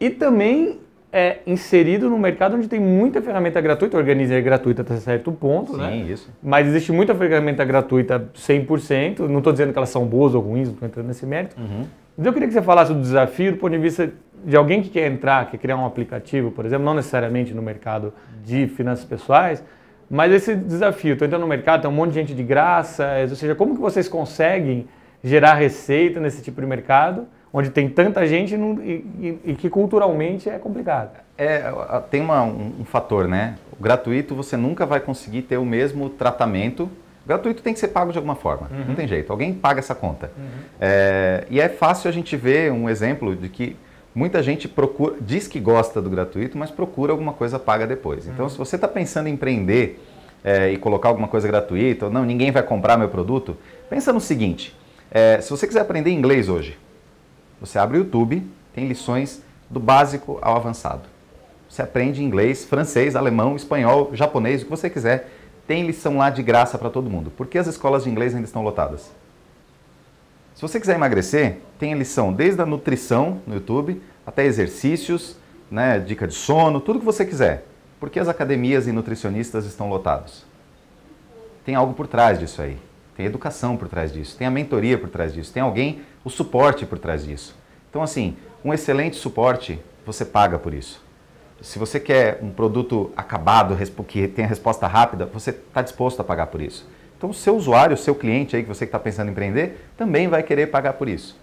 E 0.00 0.10
também 0.10 0.80
é 1.16 1.38
inserido 1.46 2.10
no 2.10 2.18
mercado 2.18 2.56
onde 2.56 2.66
tem 2.66 2.80
muita 2.80 3.22
ferramenta 3.22 3.60
gratuita, 3.60 3.96
organiza 3.96 4.34
é 4.34 4.40
gratuita 4.40 4.82
até 4.82 4.96
certo 4.96 5.30
ponto, 5.30 5.74
Sim, 5.74 5.78
né? 5.78 5.90
Sim, 5.92 6.12
isso. 6.12 6.28
Mas 6.42 6.66
existe 6.66 6.90
muita 6.90 7.14
ferramenta 7.14 7.64
gratuita 7.64 8.28
100%, 8.34 9.20
não 9.20 9.38
estou 9.38 9.52
dizendo 9.52 9.72
que 9.72 9.78
elas 9.78 9.90
são 9.90 10.04
boas 10.04 10.34
ou 10.34 10.42
ruins, 10.42 10.66
não 10.66 10.74
estou 10.74 10.88
entrando 10.88 11.06
nesse 11.06 11.24
mérito. 11.24 11.54
Uhum. 11.56 11.84
Mas 12.18 12.26
eu 12.26 12.32
queria 12.32 12.48
que 12.48 12.54
você 12.54 12.62
falasse 12.62 12.92
do 12.92 13.00
desafio 13.00 13.52
do 13.52 13.58
ponto 13.58 13.70
de 13.70 13.78
vista 13.78 14.12
de 14.44 14.56
alguém 14.56 14.82
que 14.82 14.88
quer 14.88 15.06
entrar, 15.06 15.48
quer 15.48 15.56
criar 15.58 15.76
um 15.76 15.86
aplicativo, 15.86 16.50
por 16.50 16.66
exemplo, 16.66 16.84
não 16.84 16.94
necessariamente 16.94 17.54
no 17.54 17.62
mercado 17.62 18.12
de 18.44 18.66
finanças 18.66 19.04
pessoais, 19.04 19.62
mas 20.10 20.32
esse 20.32 20.56
desafio, 20.56 21.12
estou 21.12 21.26
entrando 21.26 21.42
no 21.42 21.48
mercado, 21.48 21.82
tem 21.82 21.90
um 21.90 21.94
monte 21.94 22.08
de 22.08 22.16
gente 22.16 22.34
de 22.34 22.42
graça, 22.42 23.06
ou 23.30 23.36
seja, 23.36 23.54
como 23.54 23.76
que 23.76 23.80
vocês 23.80 24.08
conseguem 24.08 24.88
gerar 25.22 25.54
receita 25.54 26.18
nesse 26.18 26.42
tipo 26.42 26.60
de 26.60 26.66
mercado, 26.66 27.28
onde 27.56 27.70
tem 27.70 27.88
tanta 27.88 28.26
gente 28.26 28.52
e, 28.56 28.58
e, 29.20 29.40
e 29.44 29.54
que 29.54 29.70
culturalmente 29.70 30.50
é 30.50 30.58
complicado? 30.58 31.12
É, 31.38 31.62
tem 32.10 32.20
uma, 32.20 32.42
um, 32.42 32.72
um, 32.80 32.84
fator, 32.84 33.28
né? 33.28 33.56
O 33.78 33.82
gratuito 33.82 34.34
você 34.34 34.56
nunca 34.56 34.84
vai 34.84 34.98
conseguir 34.98 35.42
ter 35.42 35.56
o 35.56 35.64
mesmo 35.64 36.10
tratamento. 36.10 36.90
O 37.24 37.28
gratuito 37.28 37.62
tem 37.62 37.72
que 37.72 37.78
ser 37.78 37.88
pago 37.88 38.10
de 38.10 38.18
alguma 38.18 38.34
forma, 38.34 38.68
uhum. 38.72 38.86
não 38.88 38.94
tem 38.96 39.06
jeito. 39.06 39.30
Alguém 39.30 39.54
paga 39.54 39.78
essa 39.78 39.94
conta. 39.94 40.32
Uhum. 40.36 40.44
É, 40.80 41.44
e 41.48 41.60
é 41.60 41.68
fácil 41.68 42.08
a 42.10 42.12
gente 42.12 42.36
ver 42.36 42.72
um 42.72 42.90
exemplo 42.90 43.36
de 43.36 43.48
que 43.48 43.76
muita 44.12 44.42
gente 44.42 44.66
procura, 44.66 45.14
diz 45.20 45.46
que 45.46 45.60
gosta 45.60 46.02
do 46.02 46.10
gratuito, 46.10 46.58
mas 46.58 46.72
procura 46.72 47.12
alguma 47.12 47.32
coisa 47.32 47.56
paga 47.56 47.86
depois. 47.86 48.26
Então, 48.26 48.46
uhum. 48.46 48.50
se 48.50 48.58
você 48.58 48.74
está 48.74 48.88
pensando 48.88 49.28
em 49.28 49.32
empreender 49.32 50.04
é, 50.42 50.72
e 50.72 50.76
colocar 50.76 51.08
alguma 51.08 51.28
coisa 51.28 51.46
gratuita, 51.46 52.06
ou 52.06 52.10
não, 52.10 52.24
ninguém 52.24 52.50
vai 52.50 52.64
comprar 52.64 52.96
meu 52.96 53.08
produto, 53.08 53.56
pensa 53.88 54.12
no 54.12 54.20
seguinte: 54.20 54.76
é, 55.08 55.40
se 55.40 55.50
você 55.50 55.68
quiser 55.68 55.80
aprender 55.80 56.10
inglês 56.10 56.48
hoje, 56.48 56.76
você 57.64 57.78
abre 57.78 57.98
o 57.98 58.02
YouTube, 58.02 58.46
tem 58.74 58.86
lições 58.86 59.42
do 59.70 59.80
básico 59.80 60.38
ao 60.42 60.56
avançado. 60.56 61.08
Você 61.68 61.82
aprende 61.82 62.22
inglês, 62.22 62.64
francês, 62.64 63.16
alemão, 63.16 63.56
espanhol, 63.56 64.10
japonês, 64.12 64.60
o 64.60 64.64
que 64.64 64.70
você 64.70 64.90
quiser. 64.90 65.30
Tem 65.66 65.86
lição 65.86 66.18
lá 66.18 66.30
de 66.30 66.42
graça 66.42 66.76
para 66.76 66.90
todo 66.90 67.08
mundo. 67.08 67.30
Por 67.30 67.46
que 67.46 67.58
as 67.58 67.66
escolas 67.66 68.04
de 68.04 68.10
inglês 68.10 68.34
ainda 68.34 68.46
estão 68.46 68.62
lotadas? 68.62 69.10
Se 70.54 70.62
você 70.62 70.78
quiser 70.78 70.94
emagrecer, 70.94 71.58
tem 71.78 71.94
lição 71.94 72.32
desde 72.32 72.60
a 72.60 72.66
nutrição 72.66 73.40
no 73.46 73.54
YouTube 73.54 74.00
até 74.26 74.44
exercícios, 74.44 75.36
né, 75.70 75.98
dica 75.98 76.28
de 76.28 76.34
sono, 76.34 76.80
tudo 76.80 77.00
que 77.00 77.04
você 77.04 77.24
quiser. 77.24 77.66
Por 77.98 78.10
que 78.10 78.20
as 78.20 78.28
academias 78.28 78.86
e 78.86 78.92
nutricionistas 78.92 79.64
estão 79.64 79.88
lotados? 79.88 80.44
Tem 81.64 81.74
algo 81.74 81.94
por 81.94 82.06
trás 82.06 82.38
disso 82.38 82.62
aí. 82.62 82.78
Tem 83.16 83.26
educação 83.26 83.76
por 83.76 83.88
trás 83.88 84.12
disso, 84.12 84.36
tem 84.36 84.46
a 84.46 84.50
mentoria 84.50 84.98
por 84.98 85.08
trás 85.08 85.32
disso, 85.32 85.52
tem 85.52 85.62
alguém, 85.62 86.02
o 86.24 86.30
suporte 86.30 86.86
por 86.86 86.98
trás 86.98 87.24
disso. 87.24 87.54
Então, 87.90 88.02
assim, 88.02 88.36
um 88.64 88.72
excelente 88.72 89.16
suporte, 89.16 89.78
você 90.06 90.24
paga 90.24 90.58
por 90.58 90.72
isso. 90.72 91.02
Se 91.60 91.78
você 91.78 92.00
quer 92.00 92.38
um 92.42 92.50
produto 92.50 93.12
acabado, 93.16 93.76
que 94.06 94.26
tenha 94.28 94.48
resposta 94.48 94.86
rápida, 94.86 95.26
você 95.26 95.50
está 95.50 95.82
disposto 95.82 96.20
a 96.20 96.24
pagar 96.24 96.48
por 96.48 96.60
isso. 96.60 96.88
Então, 97.16 97.30
o 97.30 97.34
seu 97.34 97.56
usuário, 97.56 97.94
o 97.94 97.96
seu 97.96 98.14
cliente 98.14 98.56
aí, 98.56 98.62
que 98.62 98.68
você 98.68 98.84
está 98.84 98.98
pensando 98.98 99.28
em 99.28 99.30
empreender, 99.30 99.88
também 99.96 100.28
vai 100.28 100.42
querer 100.42 100.66
pagar 100.66 100.94
por 100.94 101.08
isso. 101.08 101.38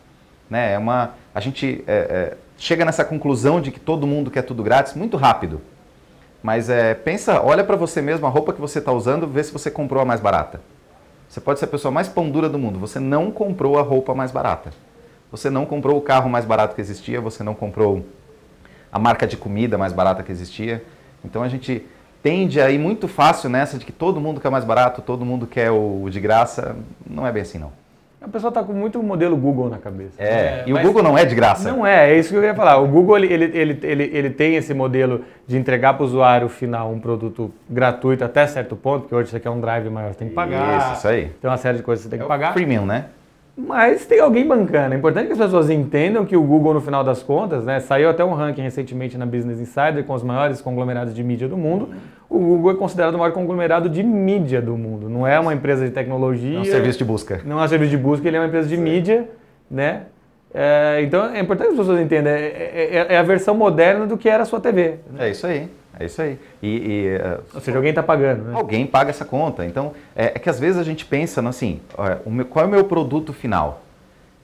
Né? 0.49 0.73
É 0.73 0.77
uma, 0.77 1.15
a 1.33 1.39
gente 1.39 1.83
é, 1.87 1.93
é, 1.93 2.37
chega 2.57 2.83
nessa 2.83 3.05
conclusão 3.05 3.61
de 3.61 3.71
que 3.71 3.79
todo 3.79 4.05
mundo 4.05 4.29
quer 4.29 4.41
tudo 4.41 4.61
grátis 4.61 4.93
muito 4.93 5.17
rápido. 5.17 5.61
Mas 6.43 6.69
é, 6.69 6.93
pensa, 6.93 7.41
olha 7.41 7.63
para 7.63 7.75
você 7.75 8.01
mesmo, 8.01 8.25
a 8.25 8.29
roupa 8.29 8.51
que 8.51 8.59
você 8.59 8.79
está 8.79 8.91
usando, 8.91 9.27
vê 9.27 9.43
se 9.43 9.53
você 9.53 9.71
comprou 9.71 10.01
a 10.01 10.05
mais 10.05 10.19
barata. 10.19 10.59
Você 11.31 11.39
pode 11.39 11.59
ser 11.59 11.65
a 11.65 11.67
pessoa 11.69 11.93
mais 11.93 12.09
pão 12.09 12.29
dura 12.29 12.49
do 12.49 12.59
mundo, 12.59 12.77
você 12.77 12.99
não 12.99 13.31
comprou 13.31 13.79
a 13.79 13.81
roupa 13.81 14.13
mais 14.13 14.31
barata. 14.31 14.71
Você 15.31 15.49
não 15.49 15.65
comprou 15.65 15.97
o 15.97 16.01
carro 16.01 16.29
mais 16.29 16.43
barato 16.43 16.75
que 16.75 16.81
existia, 16.81 17.21
você 17.21 17.41
não 17.41 17.55
comprou 17.55 18.05
a 18.91 18.99
marca 18.99 19.25
de 19.25 19.37
comida 19.37 19.77
mais 19.77 19.93
barata 19.93 20.23
que 20.23 20.31
existia. 20.33 20.83
Então 21.23 21.41
a 21.41 21.47
gente 21.47 21.87
tende 22.21 22.59
a 22.59 22.69
ir 22.69 22.77
muito 22.77 23.07
fácil 23.07 23.49
nessa 23.49 23.77
de 23.77 23.85
que 23.85 23.93
todo 23.93 24.19
mundo 24.19 24.41
quer 24.41 24.51
mais 24.51 24.65
barato, 24.65 25.01
todo 25.01 25.23
mundo 25.23 25.47
quer 25.47 25.71
o 25.71 26.09
de 26.09 26.19
graça. 26.19 26.75
Não 27.09 27.25
é 27.25 27.31
bem 27.31 27.43
assim, 27.43 27.57
não. 27.57 27.71
A 28.21 28.27
pessoa 28.27 28.49
está 28.49 28.63
com 28.63 28.71
muito 28.71 29.01
modelo 29.01 29.35
Google 29.35 29.67
na 29.67 29.79
cabeça. 29.79 30.13
É, 30.21 30.27
é 30.29 30.63
e 30.67 30.73
o 30.73 30.79
Google 30.79 31.01
não 31.01 31.17
é 31.17 31.25
de 31.25 31.33
graça. 31.33 31.71
Não 31.71 31.85
é, 31.85 32.11
é 32.11 32.19
isso 32.19 32.29
que 32.29 32.35
eu 32.35 32.41
queria 32.41 32.55
falar. 32.55 32.77
O 32.77 32.87
Google 32.87 33.17
ele, 33.17 33.33
ele, 33.33 33.57
ele, 33.57 33.79
ele, 33.81 34.11
ele 34.13 34.29
tem 34.29 34.55
esse 34.55 34.75
modelo 34.75 35.21
de 35.47 35.57
entregar 35.57 35.95
para 35.95 36.03
o 36.03 36.05
usuário 36.05 36.47
final 36.47 36.91
um 36.91 36.99
produto 36.99 37.51
gratuito 37.67 38.23
até 38.23 38.45
certo 38.45 38.75
ponto, 38.75 39.01
porque 39.01 39.15
hoje 39.15 39.31
você 39.31 39.39
quer 39.39 39.49
um 39.49 39.59
drive 39.59 39.89
maior, 39.89 40.13
você 40.13 40.19
tem 40.19 40.29
que 40.29 40.35
pagar. 40.35 40.77
Isso, 40.77 40.99
isso 40.99 41.07
aí. 41.07 41.31
Tem 41.41 41.49
uma 41.49 41.57
série 41.57 41.77
de 41.77 41.83
coisas 41.83 42.05
que 42.05 42.09
você 42.09 42.15
tem 42.15 42.19
que 42.19 42.25
é 42.25 42.27
pagar. 42.27 42.53
Premium, 42.53 42.85
né? 42.85 43.05
Mas 43.57 44.05
tem 44.05 44.19
alguém 44.19 44.47
bancando. 44.47 44.93
É 44.93 44.97
importante 44.97 45.25
que 45.25 45.33
as 45.33 45.39
pessoas 45.39 45.71
entendam 45.71 46.23
que 46.23 46.37
o 46.37 46.43
Google, 46.43 46.75
no 46.75 46.81
final 46.81 47.03
das 47.03 47.23
contas, 47.23 47.65
né, 47.65 47.79
saiu 47.79 48.09
até 48.09 48.23
um 48.23 48.33
ranking 48.33 48.61
recentemente 48.61 49.17
na 49.17 49.25
Business 49.25 49.59
Insider 49.59 50.03
com 50.03 50.13
os 50.13 50.23
maiores 50.23 50.61
conglomerados 50.61 51.13
de 51.13 51.23
mídia 51.23 51.47
do 51.47 51.57
mundo. 51.57 51.89
O 52.31 52.39
Google 52.39 52.71
é 52.71 52.75
considerado 52.75 53.15
o 53.15 53.17
maior 53.19 53.33
conglomerado 53.33 53.89
de 53.89 54.01
mídia 54.01 54.61
do 54.61 54.77
mundo. 54.77 55.09
Não 55.09 55.27
é 55.27 55.37
uma 55.37 55.53
empresa 55.53 55.85
de 55.85 55.91
tecnologia. 55.91 56.59
É 56.59 56.61
um 56.61 56.65
serviço 56.65 56.97
de 56.97 57.03
busca. 57.03 57.41
Não 57.43 57.59
é 57.59 57.65
um 57.65 57.67
serviço 57.67 57.91
de 57.91 57.97
busca, 57.97 58.25
ele 58.25 58.37
é 58.37 58.39
uma 58.39 58.47
empresa 58.47 58.69
de 58.69 58.77
Sim. 58.77 58.81
mídia, 58.81 59.29
né? 59.69 60.03
É, 60.53 61.01
então 61.03 61.25
é 61.25 61.41
importante 61.41 61.67
que 61.67 61.73
as 61.73 61.79
pessoas 61.79 61.99
entendam. 61.99 62.31
É, 62.31 62.37
é, 62.39 63.07
é, 63.09 63.17
a 63.17 63.21
versão 63.21 63.53
moderna 63.53 64.07
do 64.07 64.17
que 64.17 64.29
era 64.29 64.43
a 64.43 64.45
sua 64.45 64.61
TV. 64.61 64.99
Né? 65.11 65.27
É 65.27 65.29
isso 65.29 65.45
aí. 65.45 65.69
É 65.99 66.05
isso 66.05 66.21
aí. 66.21 66.39
E, 66.63 66.67
e, 66.69 67.17
uh, 67.17 67.43
Ou 67.53 67.59
seja, 67.59 67.77
alguém 67.77 67.89
está 67.89 68.01
pagando, 68.01 68.45
né? 68.45 68.53
Alguém 68.55 68.87
paga 68.87 69.09
essa 69.09 69.25
conta. 69.25 69.65
Então, 69.65 69.91
é, 70.15 70.27
é, 70.27 70.29
que 70.39 70.49
às 70.49 70.57
vezes 70.57 70.79
a 70.79 70.83
gente 70.83 71.03
pensa 71.03 71.45
assim, 71.49 71.81
o 72.25 72.31
meu, 72.31 72.45
qual 72.45 72.63
é 72.63 72.67
o 72.67 72.71
meu 72.71 72.85
produto 72.85 73.33
final? 73.33 73.81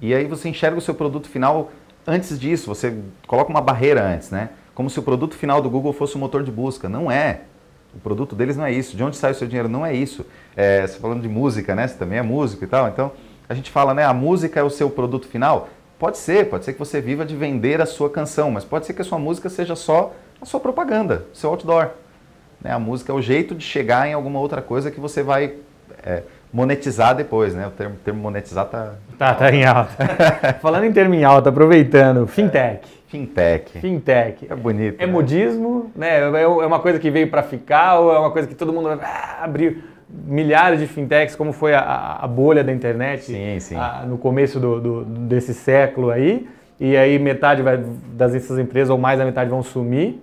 E 0.01 0.13
aí 0.13 0.25
você 0.25 0.49
enxerga 0.49 0.77
o 0.77 0.81
seu 0.81 0.93
produto 0.93 1.29
final 1.29 1.71
antes 2.05 2.37
disso, 2.37 2.67
você 2.67 2.95
coloca 3.25 3.49
uma 3.49 3.61
barreira 3.61 4.03
antes, 4.03 4.29
né? 4.29 4.49
Como 4.75 4.89
se 4.89 4.99
o 4.99 5.01
produto 5.01 5.35
final 5.35 5.61
do 5.61 5.69
Google 5.69 5.93
fosse 5.93 6.15
o 6.15 6.19
motor 6.19 6.43
de 6.43 6.51
busca. 6.51 6.89
Não 6.89 7.09
é. 7.09 7.41
O 7.97 7.99
produto 7.99 8.35
deles 8.35 8.55
não 8.55 8.65
é 8.65 8.71
isso. 8.71 8.95
De 8.95 9.03
onde 9.03 9.17
sai 9.17 9.31
o 9.31 9.35
seu 9.35 9.47
dinheiro? 9.47 9.67
Não 9.67 9.85
é 9.85 9.93
isso. 9.93 10.25
É, 10.55 10.85
você 10.85 10.99
falando 10.99 11.21
de 11.21 11.27
música, 11.27 11.73
né? 11.75 11.87
Você 11.87 11.95
também 11.95 12.19
é 12.19 12.21
músico 12.21 12.63
e 12.63 12.67
tal. 12.67 12.87
Então, 12.87 13.11
a 13.49 13.53
gente 13.55 13.71
fala, 13.71 13.93
né? 13.93 14.05
A 14.05 14.13
música 14.13 14.59
é 14.59 14.63
o 14.63 14.69
seu 14.69 14.89
produto 14.89 15.27
final. 15.27 15.67
Pode 15.97 16.19
ser, 16.19 16.47
pode 16.47 16.63
ser 16.63 16.73
que 16.73 16.79
você 16.79 17.01
viva 17.01 17.25
de 17.25 17.35
vender 17.35 17.81
a 17.81 17.85
sua 17.87 18.07
canção, 18.07 18.51
mas 18.51 18.63
pode 18.63 18.85
ser 18.85 18.93
que 18.93 19.01
a 19.01 19.05
sua 19.05 19.17
música 19.17 19.49
seja 19.49 19.75
só 19.75 20.13
a 20.39 20.45
sua 20.45 20.59
propaganda, 20.59 21.25
seu 21.33 21.49
outdoor. 21.49 21.89
Né? 22.61 22.71
A 22.71 22.77
música 22.77 23.11
é 23.11 23.15
o 23.15 23.21
jeito 23.21 23.55
de 23.55 23.63
chegar 23.63 24.07
em 24.07 24.13
alguma 24.13 24.39
outra 24.39 24.61
coisa 24.61 24.91
que 24.91 24.99
você 24.99 25.23
vai 25.23 25.55
é, 26.03 26.21
monetizar 26.53 27.15
depois, 27.15 27.55
né? 27.55 27.65
O 27.65 27.71
termo, 27.71 27.95
termo 28.05 28.21
monetizar 28.21 28.65
tá... 28.65 28.93
Tá, 29.17 29.33
tá 29.33 29.51
em 29.51 29.65
alta. 29.65 29.91
Falando 30.61 30.83
em 30.83 30.93
termo 30.93 31.15
em 31.15 31.23
alta, 31.23 31.49
aproveitando, 31.49 32.27
fintech. 32.27 32.96
Fintech. 33.07 33.79
Fintech. 33.79 34.47
É 34.49 34.55
bonito. 34.55 35.01
É 35.01 35.05
né? 35.05 35.11
modismo, 35.11 35.91
né? 35.95 36.19
É, 36.19 36.41
é 36.41 36.47
uma 36.47 36.79
coisa 36.79 36.99
que 36.99 37.09
veio 37.09 37.29
para 37.29 37.41
ficar 37.41 37.99
ou 37.99 38.13
é 38.13 38.19
uma 38.19 38.31
coisa 38.31 38.47
que 38.47 38.55
todo 38.55 38.73
mundo 38.73 38.89
vai 38.89 38.99
ah, 39.01 39.39
abrir 39.43 39.83
milhares 40.09 40.79
de 40.79 40.87
fintechs, 40.87 41.35
como 41.35 41.51
foi 41.51 41.73
a, 41.73 42.19
a 42.21 42.27
bolha 42.27 42.63
da 42.63 42.71
internet 42.71 43.23
sim, 43.23 43.59
sim. 43.59 43.75
A, 43.75 44.05
no 44.07 44.17
começo 44.17 44.59
do, 44.59 44.79
do, 44.79 45.05
desse 45.05 45.53
século 45.53 46.09
aí, 46.09 46.47
e 46.79 46.95
aí 46.95 47.17
metade 47.19 47.61
vai, 47.61 47.83
das 48.13 48.35
essas 48.35 48.59
empresas, 48.59 48.89
ou 48.89 48.97
mais 48.97 49.19
da 49.19 49.25
metade, 49.25 49.49
vão 49.49 49.63
sumir. 49.63 50.21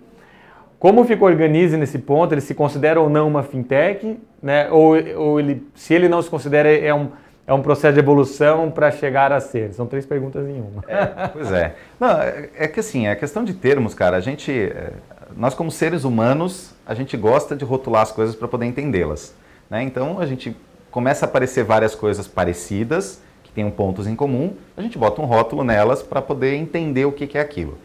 Como 0.78 1.04
fica 1.04 1.24
Organize 1.24 1.76
nesse 1.76 1.98
ponto? 1.98 2.32
Ele 2.32 2.40
se 2.42 2.54
considera 2.54 3.00
ou 3.00 3.08
não 3.08 3.26
uma 3.28 3.42
fintech? 3.42 4.18
Né? 4.42 4.70
Ou, 4.70 4.94
ou 5.16 5.40
ele, 5.40 5.66
se 5.74 5.94
ele 5.94 6.08
não 6.08 6.20
se 6.20 6.28
considera, 6.28 6.70
é 6.70 6.92
um, 6.92 7.08
é 7.46 7.52
um 7.52 7.60
processo 7.60 7.94
de 7.94 8.00
evolução 8.00 8.70
para 8.70 8.90
chegar 8.90 9.32
a 9.32 9.40
ser? 9.40 9.72
São 9.74 9.86
três 9.86 10.06
perguntas 10.06 10.48
em 10.48 10.60
uma. 10.60 10.82
É, 10.88 11.28
pois 11.28 11.52
é. 11.52 11.74
Não, 12.00 12.10
é, 12.20 12.48
é 12.56 12.68
que 12.68 12.80
assim, 12.80 13.06
é 13.06 13.14
questão 13.14 13.44
de 13.44 13.52
termos, 13.52 13.94
cara. 13.94 14.16
A 14.16 14.20
gente, 14.20 14.50
é, 14.52 14.92
nós 15.36 15.54
como 15.54 15.70
seres 15.70 16.04
humanos, 16.04 16.74
a 16.86 16.94
gente 16.94 17.16
gosta 17.16 17.54
de 17.54 17.64
rotular 17.64 18.02
as 18.02 18.12
coisas 18.12 18.34
para 18.34 18.48
poder 18.48 18.66
entendê-las. 18.66 19.34
Né? 19.68 19.82
Então 19.82 20.18
a 20.18 20.26
gente 20.26 20.56
começa 20.90 21.26
a 21.26 21.28
aparecer 21.28 21.64
várias 21.64 21.94
coisas 21.94 22.26
parecidas, 22.26 23.20
que 23.42 23.50
tenham 23.50 23.70
pontos 23.70 24.06
em 24.06 24.16
comum, 24.16 24.54
a 24.76 24.80
gente 24.80 24.96
bota 24.96 25.20
um 25.20 25.24
rótulo 25.24 25.64
nelas 25.64 26.02
para 26.02 26.22
poder 26.22 26.54
entender 26.54 27.04
o 27.04 27.12
que, 27.12 27.26
que 27.26 27.36
é 27.36 27.40
aquilo. 27.40 27.76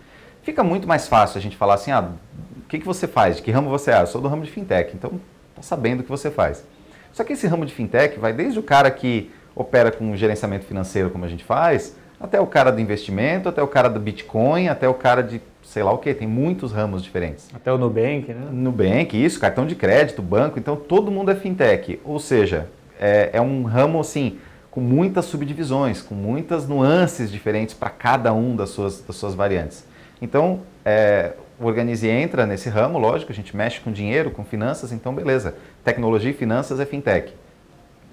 Fica 0.44 0.64
muito 0.64 0.88
mais 0.88 1.08
fácil 1.08 1.38
a 1.38 1.42
gente 1.42 1.58
falar 1.58 1.74
assim, 1.74 1.92
ah, 1.92 2.12
o 2.58 2.68
que, 2.70 2.80
que 2.80 2.86
você 2.86 3.08
faz? 3.08 3.38
De 3.38 3.42
que 3.42 3.52
ramo 3.52 3.70
você 3.70 3.92
é? 3.92 4.02
Eu 4.02 4.08
sou 4.08 4.22
do 4.22 4.28
ramo 4.28 4.44
de 4.44 4.52
fintech, 4.52 4.96
então 4.96 5.20
está 5.50 5.62
sabendo 5.64 6.00
o 6.00 6.04
que 6.04 6.10
você 6.10 6.32
faz. 6.32 6.64
Só 7.12 7.24
que 7.24 7.34
esse 7.34 7.48
ramo 7.48 7.66
de 7.66 7.74
fintech 7.74 8.20
vai 8.20 8.32
desde 8.32 8.60
o 8.60 8.64
cara 8.64 8.90
que 8.92 9.32
opera 9.60 9.92
com 9.92 10.16
gerenciamento 10.16 10.66
financeiro, 10.66 11.10
como 11.10 11.26
a 11.26 11.28
gente 11.28 11.44
faz, 11.44 11.96
até 12.20 12.40
o 12.40 12.48
cara 12.48 12.72
do 12.72 12.80
investimento, 12.80 13.50
até 13.50 13.62
o 13.62 13.68
cara 13.68 13.90
do 13.90 14.00
Bitcoin, 14.00 14.70
até 14.70 14.88
o 14.88 14.94
cara 14.94 15.22
de 15.22 15.42
sei 15.62 15.84
lá 15.84 15.92
o 15.92 16.00
que, 16.00 16.14
tem 16.16 16.28
muitos 16.28 16.72
ramos 16.72 17.04
diferentes. 17.04 17.48
Até 17.54 17.72
o 17.72 17.78
Nubank, 17.78 18.34
né? 18.34 18.48
Nubank, 18.52 19.24
isso, 19.24 19.40
cartão 19.40 19.68
de 19.68 19.76
crédito, 19.76 20.20
banco, 20.20 20.58
então 20.58 20.76
todo 20.76 21.12
mundo 21.12 21.30
é 21.30 21.36
fintech. 21.36 22.00
Ou 22.04 22.20
seja, 22.20 22.68
é, 23.00 23.30
é 23.34 23.42
um 23.42 23.64
ramo 23.64 24.00
assim 24.00 24.40
com 24.72 24.82
muitas 24.82 25.26
subdivisões, 25.26 26.02
com 26.02 26.16
muitas 26.16 26.68
nuances 26.68 27.32
diferentes 27.32 27.76
para 27.76 27.90
cada 27.90 28.34
um 28.34 28.56
das 28.56 28.70
suas, 28.70 29.02
das 29.02 29.16
suas 29.16 29.36
variantes. 29.36 29.86
Então, 30.20 30.62
é, 30.84 31.34
o 31.60 31.66
Organize 31.66 32.08
entra 32.08 32.46
nesse 32.48 32.70
ramo, 32.70 32.98
lógico, 32.98 33.32
a 33.32 33.36
gente 33.36 33.56
mexe 33.56 33.80
com 33.80 33.92
dinheiro, 33.92 34.32
com 34.32 34.44
finanças, 34.44 34.92
então 34.92 35.14
beleza. 35.14 35.56
Tecnologia 35.84 36.32
e 36.32 36.34
finanças 36.34 36.80
é 36.80 36.86
fintech. 36.86 37.34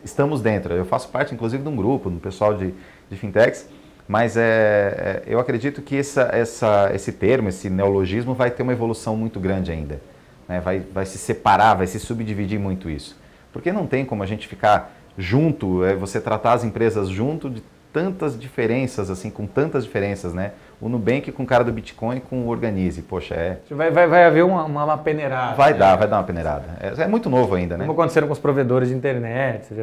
Estamos 0.05 0.41
dentro. 0.41 0.75
Eu 0.75 0.85
faço 0.85 1.09
parte, 1.09 1.35
inclusive, 1.35 1.63
de 1.63 1.69
um 1.69 1.77
grupo, 1.77 2.11
do 2.11 2.21
pessoal 2.21 2.55
de, 2.55 2.73
de 3.11 3.17
fintechs, 3.17 3.69
mas 4.09 4.37
é, 4.37 4.43
é, 4.43 5.23
eu 5.27 5.41
acredito 5.41 5.83
que 5.83 5.97
essa, 5.97 6.31
essa, 6.33 6.91
esse 6.95 7.13
termo, 7.13 7.49
esse 7.49 7.69
neologismo, 7.69 8.35
vai 8.35 8.51
ter 8.51 8.63
uma 8.63 8.73
evolução 8.73 9.17
muito 9.17 9.41
grande 9.41 9.73
ainda. 9.73 10.01
Né? 10.49 10.61
Vai, 10.61 10.81
vai 10.81 11.07
se 11.07 11.19
separar, 11.19 11.75
vai 11.75 11.87
se 11.87 11.99
subdividir 11.99 12.59
muito 12.59 12.89
isso. 12.89 13.17
Porque 13.53 13.73
não 13.73 13.87
tem 13.87 14.05
como 14.05 14.23
a 14.23 14.27
gente 14.27 14.47
ficar 14.47 14.95
junto, 15.19 15.85
é, 15.85 15.95
você 15.95 16.21
tratar 16.21 16.53
as 16.53 16.63
empresas 16.63 17.09
junto 17.09 17.51
de 17.51 17.63
tantas 17.97 18.39
diferenças, 18.39 19.09
assim, 19.09 19.31
com 19.31 19.47
tantas 19.47 19.85
diferenças, 19.85 20.35
né? 20.35 20.53
O 20.79 20.87
Nubank 20.87 21.33
com 21.33 21.45
o 21.45 21.47
cara 21.47 21.65
do 21.65 21.73
Bitcoin 21.73 22.21
com 22.21 22.41
o 22.41 22.49
Organize, 22.49 23.01
poxa, 23.01 23.35
é... 23.35 23.57
Vai, 23.71 23.91
vai, 23.91 24.07
vai 24.07 24.25
haver 24.25 24.45
uma, 24.45 24.65
uma, 24.65 24.85
uma 24.85 24.99
peneirada. 24.99 25.57
Vai 25.57 25.73
né? 25.73 25.79
dar, 25.79 25.97
vai 25.97 26.07
dar 26.07 26.19
uma 26.19 26.25
peneirada. 26.25 26.65
É, 26.79 27.05
é, 27.05 27.09
muito 27.09 27.31
novo 27.31 27.55
ainda, 27.55 27.79
né? 27.79 27.87
Como 27.87 27.99
aconteceram 27.99 28.27
com 28.27 28.35
os 28.35 28.39
provedores 28.39 28.91
de 28.91 28.95
internet, 28.95 29.75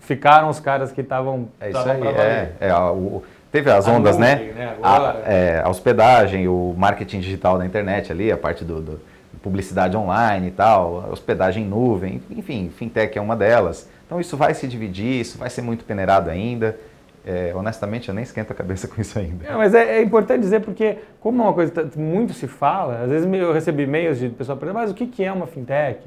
ficaram 0.00 0.48
os 0.48 0.58
caras 0.58 0.90
que 0.90 1.00
estavam... 1.00 1.48
É 1.60 1.70
isso 1.70 1.78
aí, 1.78 2.08
é, 2.08 2.52
é, 2.58 2.74
o, 2.74 3.22
teve 3.52 3.70
as 3.70 3.86
ondas, 3.86 4.18
né? 4.18 4.52
né? 4.52 4.74
A, 4.82 5.14
é, 5.24 5.62
a, 5.64 5.68
hospedagem, 5.68 6.48
o 6.48 6.74
marketing 6.76 7.20
digital 7.20 7.56
da 7.56 7.64
internet 7.64 8.10
ali, 8.10 8.32
a 8.32 8.36
parte 8.36 8.64
do, 8.64 8.80
do 8.80 9.00
publicidade 9.40 9.96
online 9.96 10.48
e 10.48 10.50
tal, 10.50 11.08
hospedagem 11.12 11.62
em 11.62 11.68
nuvem, 11.68 12.20
enfim, 12.30 12.68
fintech 12.76 13.16
é 13.16 13.22
uma 13.22 13.36
delas. 13.36 13.88
Então 14.06 14.20
isso 14.20 14.36
vai 14.36 14.54
se 14.54 14.66
dividir, 14.66 15.20
isso 15.20 15.38
vai 15.38 15.48
ser 15.48 15.62
muito 15.62 15.84
peneirado 15.84 16.28
ainda. 16.28 16.76
É, 17.24 17.52
honestamente, 17.54 18.08
eu 18.08 18.14
nem 18.14 18.24
esquento 18.24 18.52
a 18.52 18.56
cabeça 18.56 18.86
com 18.88 19.00
isso 19.00 19.18
ainda. 19.18 19.46
É, 19.46 19.54
mas 19.54 19.74
é, 19.74 19.98
é, 19.98 20.02
importante 20.02 20.40
dizer 20.40 20.60
porque, 20.60 20.98
como 21.20 21.42
é 21.42 21.44
uma 21.44 21.52
coisa 21.52 21.72
que 21.84 21.98
muito 21.98 22.32
se 22.32 22.46
fala, 22.46 23.02
às 23.02 23.10
vezes 23.10 23.32
eu 23.32 23.52
recebi 23.52 23.82
e-mails 23.82 24.18
de 24.18 24.28
pessoal 24.30 24.56
perguntando, 24.56 24.82
mas 24.82 24.90
o 24.90 24.94
que, 24.94 25.24
é 25.24 25.32
uma 25.32 25.46
fintech? 25.46 26.00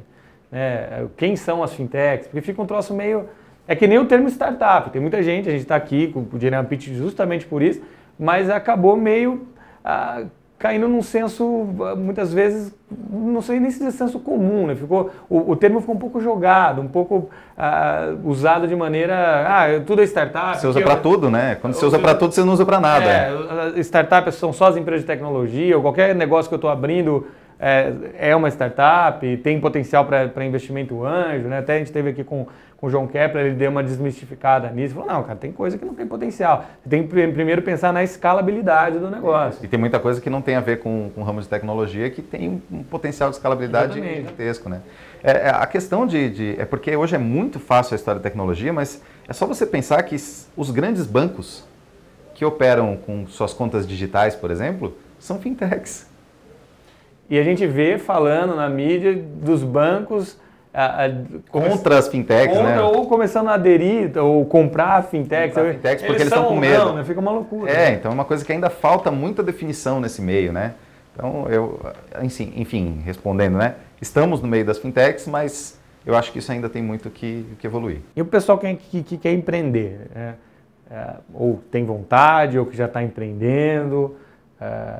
É, 0.51 1.05
quem 1.17 1.35
são 1.35 1.63
as 1.63 1.73
fintechs? 1.73 2.27
Porque 2.27 2.41
fica 2.41 2.61
um 2.61 2.65
troço 2.65 2.93
meio... 2.93 3.27
É 3.67 3.75
que 3.75 3.87
nem 3.87 3.97
o 3.97 4.05
termo 4.05 4.27
startup. 4.27 4.89
Tem 4.89 5.01
muita 5.01 5.23
gente, 5.23 5.47
a 5.47 5.51
gente 5.51 5.61
está 5.61 5.75
aqui 5.75 6.09
com 6.09 6.27
o 6.31 6.39
Jeremy 6.39 6.67
Pitch 6.67 6.89
justamente 6.89 7.45
por 7.45 7.61
isso, 7.61 7.81
mas 8.19 8.49
acabou 8.49 8.97
meio... 8.97 9.47
Ah, 9.83 10.25
caindo 10.63 10.87
num 10.87 11.01
senso, 11.01 11.67
muitas 11.97 12.33
vezes, 12.33 12.73
não 13.11 13.41
sei 13.41 13.59
nem 13.59 13.69
se 13.69 13.79
dizer 13.79 13.91
senso 13.91 14.17
comum, 14.17 14.65
né? 14.65 14.75
Ficou, 14.75 15.11
o, 15.29 15.51
o 15.51 15.55
termo 15.57 15.81
ficou 15.81 15.93
um 15.93 15.97
pouco 15.97 16.21
jogado, 16.21 16.81
um 16.81 16.87
pouco 16.87 17.29
uh, 17.57 18.17
usado 18.23 18.65
de 18.65 18.73
maneira, 18.73 19.13
ah, 19.45 19.65
tudo 19.85 20.01
é 20.01 20.05
startup. 20.05 20.57
Você 20.57 20.65
usa 20.65 20.79
para 20.79 20.95
tudo, 20.95 21.29
né? 21.29 21.57
Quando 21.59 21.73
você 21.73 21.85
usa 21.85 21.99
para 21.99 22.15
tudo, 22.15 22.33
você 22.33 22.45
não 22.45 22.53
usa 22.53 22.65
para 22.65 22.79
nada. 22.79 23.05
É, 23.05 23.79
startups 23.81 24.35
são 24.35 24.53
só 24.53 24.67
as 24.67 24.77
empresas 24.77 25.01
de 25.01 25.07
tecnologia, 25.07 25.75
ou 25.75 25.81
qualquer 25.81 26.15
negócio 26.15 26.47
que 26.47 26.55
eu 26.55 26.55
estou 26.57 26.69
abrindo 26.69 27.27
é, 27.59 27.91
é, 28.17 28.33
uma 28.33 28.47
startup, 28.47 29.35
tem 29.43 29.59
potencial 29.59 30.05
para 30.05 30.45
investimento 30.45 31.03
anjo, 31.03 31.49
né? 31.49 31.57
Até 31.57 31.75
a 31.75 31.79
gente 31.79 31.91
teve 31.91 32.11
aqui 32.11 32.23
com 32.23 32.47
com 32.83 32.87
o 32.87 32.89
João 32.89 33.07
Kepler, 33.07 33.45
ele 33.45 33.55
deu 33.55 33.71
uma 33.71 33.81
desmistificada 33.81 34.69
nisso. 34.69 34.93
Falou, 34.93 35.07
não, 35.07 35.23
cara, 35.23 35.39
tem 35.39 35.53
coisa 35.53 35.77
que 35.77 35.85
não 35.85 35.93
tem 35.93 36.05
potencial. 36.05 36.65
Você 36.83 36.89
tem 36.89 37.07
que 37.07 37.27
primeiro 37.31 37.61
pensar 37.61 37.93
na 37.93 38.03
escalabilidade 38.03 38.99
do 38.99 39.09
negócio. 39.09 39.63
E 39.63 39.69
tem 39.69 39.79
muita 39.79 40.01
coisa 40.01 40.19
que 40.19 40.29
não 40.29 40.41
tem 40.41 40.55
a 40.55 40.59
ver 40.59 40.79
com, 40.79 41.09
com 41.15 41.21
o 41.21 41.23
ramo 41.23 41.39
de 41.39 41.47
tecnologia 41.47 42.09
que 42.09 42.21
tem 42.21 42.61
um 42.69 42.83
potencial 42.83 43.29
de 43.29 43.37
escalabilidade 43.37 43.93
Exatamente. 43.93 44.17
gigantesco, 44.17 44.67
né? 44.67 44.81
É, 45.23 45.31
é, 45.31 45.49
a 45.51 45.65
questão 45.65 46.05
de, 46.05 46.29
de, 46.29 46.55
É 46.59 46.65
porque 46.65 46.93
hoje 46.93 47.15
é 47.15 47.17
muito 47.17 47.57
fácil 47.57 47.93
a 47.93 47.95
história 47.95 48.19
da 48.19 48.23
tecnologia, 48.29 48.73
mas 48.73 49.01
é 49.29 49.31
só 49.31 49.47
você 49.47 49.65
pensar 49.65 50.03
que 50.03 50.17
os 50.57 50.69
grandes 50.69 51.07
bancos 51.07 51.65
que 52.35 52.43
operam 52.43 52.97
com 52.97 53.25
suas 53.27 53.53
contas 53.53 53.87
digitais, 53.87 54.35
por 54.35 54.51
exemplo, 54.51 54.93
são 55.17 55.39
fintechs. 55.39 56.05
E 57.29 57.39
a 57.39 57.43
gente 57.43 57.65
vê 57.65 57.97
falando 57.97 58.57
na 58.57 58.67
mídia 58.67 59.15
dos 59.15 59.63
bancos 59.63 60.37
a, 60.73 61.05
a, 61.05 61.09
contra 61.49 61.99
as 61.99 62.07
fintechs, 62.07 62.57
contra, 62.57 62.75
né? 62.75 62.81
Ou 62.81 63.05
começando 63.05 63.47
a 63.49 63.53
aderir, 63.53 64.17
ou 64.17 64.43
comprar 64.45 65.03
fintechs. 65.03 65.53
Comprar 65.53 65.73
fintechs 65.73 66.01
porque 66.01 66.23
eles, 66.23 66.33
estão 66.33 66.45
com 66.45 66.55
medo. 66.55 66.85
Não, 66.85 66.95
né? 66.95 67.03
Fica 67.03 67.19
uma 67.19 67.31
loucura. 67.31 67.71
É, 67.71 67.91
né? 67.91 67.93
então 67.93 68.11
é 68.11 68.13
uma 68.13 68.25
coisa 68.25 68.43
que 68.43 68.51
ainda 68.51 68.69
falta 68.69 69.11
muita 69.11 69.43
definição 69.43 69.99
nesse 69.99 70.21
meio, 70.21 70.51
né? 70.51 70.73
Então, 71.13 71.47
eu, 71.47 71.79
enfim, 72.23 72.51
enfim, 72.55 73.01
respondendo, 73.05 73.57
né? 73.57 73.75
Estamos 74.01 74.41
no 74.41 74.47
meio 74.47 74.65
das 74.65 74.79
fintechs, 74.79 75.27
mas 75.27 75.79
eu 76.05 76.15
acho 76.15 76.31
que 76.31 76.39
isso 76.39 76.51
ainda 76.51 76.67
tem 76.67 76.81
muito 76.81 77.09
que, 77.11 77.45
que 77.59 77.67
evoluir. 77.67 77.99
E 78.15 78.21
o 78.21 78.25
pessoal 78.25 78.57
que, 78.57 78.73
que, 78.73 79.03
que 79.03 79.17
quer 79.17 79.31
empreender, 79.31 80.07
é, 80.15 80.33
é, 80.89 81.13
ou 81.33 81.61
tem 81.71 81.85
vontade, 81.85 82.57
ou 82.57 82.65
que 82.65 82.75
já 82.75 82.85
está 82.85 83.03
empreendendo, 83.03 84.15
é, 84.59 84.99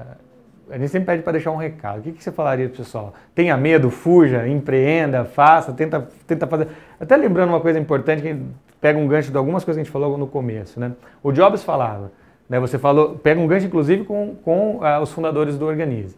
a 0.69 0.77
gente 0.77 0.89
sempre 0.89 1.07
pede 1.07 1.23
para 1.23 1.33
deixar 1.33 1.51
um 1.51 1.57
recado. 1.57 1.99
O 1.99 2.01
que, 2.01 2.11
que 2.13 2.23
você 2.23 2.31
falaria 2.31 2.67
para 2.67 2.75
o 2.75 2.77
pessoal? 2.77 3.13
Tenha 3.35 3.55
medo, 3.57 3.89
fuja, 3.89 4.47
empreenda, 4.47 5.25
faça, 5.25 5.73
tenta, 5.73 6.07
tenta 6.25 6.47
fazer. 6.47 6.67
Até 6.99 7.15
lembrando 7.17 7.49
uma 7.49 7.59
coisa 7.59 7.79
importante, 7.79 8.21
que 8.21 8.41
pega 8.79 8.97
um 8.97 9.07
gancho 9.07 9.31
de 9.31 9.37
algumas 9.37 9.63
coisas 9.63 9.77
que 9.77 9.81
a 9.81 9.83
gente 9.83 9.91
falou 9.91 10.17
no 10.17 10.27
começo. 10.27 10.79
Né? 10.79 10.93
O 11.21 11.31
Jobs 11.31 11.63
falava, 11.63 12.11
né? 12.49 12.59
você 12.59 12.77
falou, 12.77 13.15
pega 13.15 13.39
um 13.39 13.47
gancho 13.47 13.65
inclusive 13.65 14.03
com, 14.03 14.35
com 14.43 14.77
uh, 14.77 15.01
os 15.01 15.11
fundadores 15.11 15.57
do 15.57 15.65
Organize. 15.65 16.15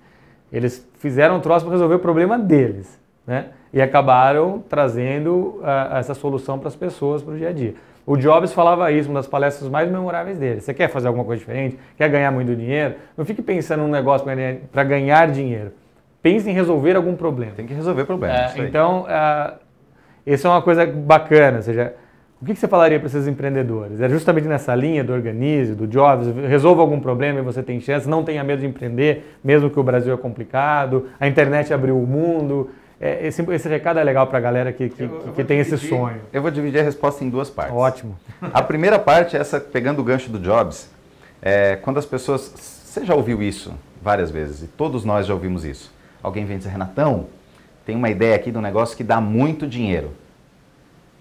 Eles 0.51 0.87
fizeram 0.99 1.37
um 1.37 1.39
troço 1.39 1.65
para 1.65 1.73
resolver 1.73 1.95
o 1.95 1.99
problema 1.99 2.37
deles. 2.37 2.99
Né? 3.25 3.47
E 3.73 3.81
acabaram 3.81 4.63
trazendo 4.69 5.59
uh, 5.59 5.95
essa 5.95 6.13
solução 6.13 6.59
para 6.59 6.67
as 6.67 6.75
pessoas, 6.75 7.21
para 7.21 7.33
o 7.33 7.37
dia 7.37 7.49
a 7.49 7.53
dia. 7.53 7.73
O 8.05 8.15
Jobs 8.15 8.53
falava 8.53 8.91
isso, 8.91 9.09
uma 9.09 9.19
das 9.19 9.27
palestras 9.27 9.69
mais 9.69 9.89
memoráveis 9.89 10.37
dele. 10.37 10.61
Você 10.61 10.73
quer 10.73 10.89
fazer 10.89 11.07
alguma 11.07 11.25
coisa 11.25 11.39
diferente? 11.39 11.77
Quer 11.97 12.07
ganhar 12.07 12.31
muito 12.31 12.55
dinheiro? 12.55 12.95
Não 13.17 13.25
fique 13.25 13.41
pensando 13.41 13.81
num 13.81 13.89
negócio 13.89 14.27
para 14.71 14.83
ganhar 14.83 15.27
dinheiro. 15.31 15.71
Pense 16.21 16.49
em 16.49 16.53
resolver 16.53 16.95
algum 16.95 17.15
problema. 17.15 17.53
Tem 17.55 17.65
que 17.65 17.73
resolver 17.73 18.05
problemas. 18.05 18.55
É, 18.55 18.59
então, 18.59 19.05
uh, 19.05 19.57
isso 20.25 20.45
é 20.45 20.49
uma 20.49 20.61
coisa 20.61 20.85
bacana. 20.85 21.57
Ou 21.57 21.63
seja, 21.63 21.93
o 22.41 22.45
que, 22.45 22.53
você 22.53 22.67
falaria 22.67 22.99
para 22.99 23.07
esses 23.07 23.27
empreendedores? 23.27 23.99
É 23.99 24.07
justamente 24.07 24.47
nessa 24.47 24.75
linha 24.75 25.03
do 25.03 25.11
Organize, 25.11 25.73
do 25.73 25.87
Jobs, 25.87 26.27
resolva 26.47 26.81
algum 26.81 26.99
problema 26.99 27.39
e 27.39 27.41
você 27.41 27.63
tem 27.63 27.79
chance, 27.79 28.07
não 28.07 28.23
tenha 28.23 28.43
medo 28.43 28.59
de 28.59 28.67
empreender, 28.67 29.35
mesmo 29.43 29.69
que 29.69 29.79
o 29.79 29.83
Brasil 29.83 30.13
é 30.13 30.17
complicado, 30.17 31.07
a 31.19 31.27
internet 31.27 31.73
abriu 31.73 31.97
o 31.97 32.05
mundo. 32.05 32.69
É, 32.99 33.27
esse, 33.27 33.41
esse, 33.51 33.67
recado 33.67 33.99
é 33.99 34.03
legal 34.03 34.25
para 34.27 34.37
a 34.37 34.41
galera 34.41 34.71
que, 34.71 34.87
que, 34.89 35.03
eu, 35.03 35.23
eu 35.27 35.33
que 35.33 35.43
tem 35.43 35.57
dividir, 35.57 35.73
esse 35.73 35.87
sonho. 35.89 36.21
Eu 36.31 36.41
vou 36.41 36.49
dividir 36.49 36.79
a 36.79 36.83
resposta 36.83 37.23
em 37.23 37.29
duas 37.29 37.49
partes. 37.49 37.75
Ótimo. 37.75 38.17
A 38.53 38.61
primeira 38.61 38.97
parte 38.97 39.35
é 39.35 39.39
essa, 39.39 39.59
pegando 39.59 39.99
o 39.99 40.03
gancho 40.03 40.29
do 40.29 40.39
Jobs, 40.39 40.89
é, 41.41 41.75
quando 41.77 41.97
as 41.97 42.05
pessoas. 42.05 42.53
Você 42.85 43.05
já 43.05 43.13
ouviu 43.13 43.43
isso 43.43 43.73
várias 44.01 44.31
vezes, 44.31 44.63
e 44.63 44.67
todos 44.67 45.03
nós 45.03 45.25
já 45.25 45.33
ouvimos 45.33 45.65
isso. 45.65 45.91
Alguém 46.23 46.45
vem 46.45 46.57
dizer, 46.57 46.69
Renatão, 46.69 47.27
tem 47.85 47.95
uma 47.95 48.09
ideia 48.09 48.35
aqui 48.35 48.51
de 48.51 48.57
um 48.57 48.61
negócio 48.61 48.95
que 48.95 49.03
dá 49.03 49.19
muito 49.19 49.67
dinheiro. 49.67 50.11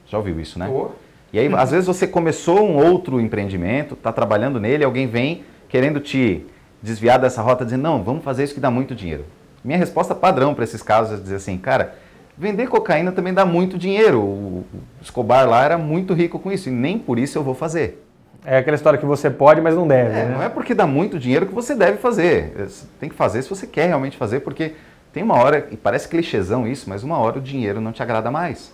Já 0.06 0.16
ouviu 0.18 0.38
isso, 0.38 0.58
né? 0.58 0.68
Oh. 0.70 0.90
E 1.32 1.38
aí, 1.38 1.52
às 1.54 1.72
vezes, 1.72 1.86
você 1.86 2.06
começou 2.06 2.64
um 2.64 2.76
outro 2.76 3.20
empreendimento, 3.20 3.94
está 3.94 4.12
trabalhando 4.12 4.60
nele, 4.60 4.84
alguém 4.84 5.08
vem 5.08 5.44
querendo 5.68 5.98
te 5.98 6.46
desviar 6.80 7.18
dessa 7.18 7.42
rota, 7.42 7.64
dizendo, 7.64 7.82
não, 7.82 8.04
vamos 8.04 8.22
fazer 8.22 8.44
isso 8.44 8.54
que 8.54 8.60
dá 8.60 8.70
muito 8.70 8.94
dinheiro. 8.94 9.24
Minha 9.64 9.78
resposta 9.78 10.14
padrão 10.14 10.54
para 10.54 10.64
esses 10.64 10.82
casos 10.82 11.18
é 11.18 11.22
dizer 11.22 11.36
assim, 11.36 11.56
cara, 11.56 11.94
vender 12.36 12.68
cocaína 12.68 13.10
também 13.12 13.32
dá 13.32 13.46
muito 13.46 13.78
dinheiro. 13.78 14.20
O 14.20 14.64
Escobar 15.00 15.48
lá 15.48 15.64
era 15.64 15.78
muito 15.78 16.12
rico 16.12 16.38
com 16.38 16.52
isso 16.52 16.68
e 16.68 16.72
nem 16.72 16.98
por 16.98 17.18
isso 17.18 17.38
eu 17.38 17.42
vou 17.42 17.54
fazer. 17.54 18.04
É 18.44 18.58
aquela 18.58 18.74
história 18.74 18.98
que 18.98 19.06
você 19.06 19.30
pode, 19.30 19.62
mas 19.62 19.74
não 19.74 19.88
deve. 19.88 20.10
É, 20.10 20.24
né? 20.26 20.34
Não 20.34 20.42
é 20.42 20.50
porque 20.50 20.74
dá 20.74 20.86
muito 20.86 21.18
dinheiro 21.18 21.46
que 21.46 21.54
você 21.54 21.74
deve 21.74 21.96
fazer. 21.96 22.52
Você 22.58 22.84
tem 23.00 23.08
que 23.08 23.14
fazer 23.14 23.40
se 23.40 23.48
você 23.48 23.66
quer 23.66 23.86
realmente 23.86 24.18
fazer, 24.18 24.40
porque 24.40 24.74
tem 25.14 25.22
uma 25.22 25.36
hora, 25.36 25.66
e 25.70 25.76
parece 25.78 26.08
clichêzão 26.08 26.66
isso, 26.66 26.90
mas 26.90 27.02
uma 27.02 27.16
hora 27.16 27.38
o 27.38 27.40
dinheiro 27.40 27.80
não 27.80 27.90
te 27.90 28.02
agrada 28.02 28.30
mais. 28.30 28.70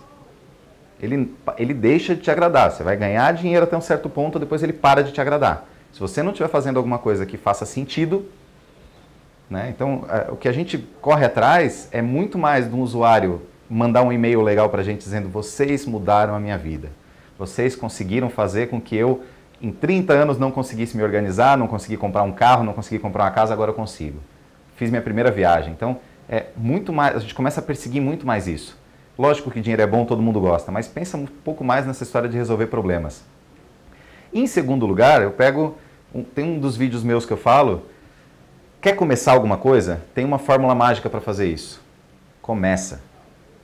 Ele, 1.01 1.33
ele 1.57 1.73
deixa 1.73 2.13
de 2.13 2.21
te 2.21 2.29
agradar. 2.29 2.69
Você 2.69 2.83
vai 2.83 2.97
ganhar 2.97 3.31
dinheiro 3.33 3.63
até 3.63 3.77
um 3.77 3.81
certo 3.81 4.09
ponto, 4.09 4.37
depois 4.37 4.61
ele 4.61 4.73
para 4.73 5.03
de 5.03 5.13
te 5.13 5.21
agradar. 5.21 5.65
Se 5.93 5.99
você 5.99 6.21
não 6.21 6.31
estiver 6.31 6.49
fazendo 6.49 6.75
alguma 6.75 6.99
coisa 6.99 7.25
que 7.25 7.37
faça 7.37 7.65
sentido, 7.65 8.25
né? 9.51 9.69
Então, 9.69 10.05
o 10.29 10.37
que 10.37 10.47
a 10.47 10.51
gente 10.53 10.77
corre 11.01 11.25
atrás 11.25 11.89
é 11.91 12.01
muito 12.01 12.37
mais 12.37 12.69
de 12.69 12.73
um 12.73 12.79
usuário 12.79 13.41
mandar 13.69 14.01
um 14.01 14.11
e-mail 14.11 14.41
legal 14.41 14.69
para 14.69 14.81
a 14.81 14.83
gente 14.83 14.99
dizendo: 14.99 15.29
vocês 15.29 15.85
mudaram 15.85 16.33
a 16.33 16.39
minha 16.39 16.57
vida. 16.57 16.89
Vocês 17.37 17.75
conseguiram 17.75 18.29
fazer 18.29 18.69
com 18.69 18.79
que 18.79 18.95
eu, 18.95 19.23
em 19.61 19.71
30 19.71 20.13
anos, 20.13 20.37
não 20.39 20.51
conseguisse 20.51 20.95
me 20.95 21.03
organizar, 21.03 21.57
não 21.57 21.67
consegui 21.67 21.97
comprar 21.97 22.23
um 22.23 22.31
carro, 22.31 22.63
não 22.63 22.71
consegui 22.71 22.97
comprar 22.97 23.23
uma 23.25 23.31
casa, 23.31 23.51
agora 23.51 23.71
eu 23.71 23.75
consigo. 23.75 24.19
Fiz 24.75 24.89
minha 24.89 25.01
primeira 25.01 25.29
viagem. 25.29 25.73
Então, 25.73 25.97
é 26.29 26.45
muito 26.55 26.93
mais, 26.93 27.15
a 27.15 27.19
gente 27.19 27.35
começa 27.35 27.59
a 27.59 27.63
perseguir 27.63 28.01
muito 28.01 28.25
mais 28.25 28.47
isso. 28.47 28.79
Lógico 29.17 29.51
que 29.51 29.59
dinheiro 29.59 29.81
é 29.81 29.87
bom, 29.87 30.05
todo 30.05 30.21
mundo 30.21 30.39
gosta, 30.39 30.71
mas 30.71 30.87
pensa 30.87 31.17
um 31.17 31.25
pouco 31.25 31.63
mais 31.63 31.85
nessa 31.85 32.03
história 32.03 32.29
de 32.29 32.37
resolver 32.37 32.67
problemas. 32.67 33.23
Em 34.33 34.47
segundo 34.47 34.85
lugar, 34.85 35.21
eu 35.21 35.31
pego, 35.31 35.77
tem 36.33 36.45
um 36.45 36.59
dos 36.59 36.77
vídeos 36.77 37.03
meus 37.03 37.25
que 37.25 37.33
eu 37.33 37.37
falo, 37.37 37.83
Quer 38.81 38.95
começar 38.95 39.33
alguma 39.33 39.57
coisa? 39.57 40.01
Tem 40.15 40.25
uma 40.25 40.39
fórmula 40.39 40.73
mágica 40.73 41.07
para 41.07 41.21
fazer 41.21 41.47
isso. 41.47 41.79
Começa. 42.41 42.99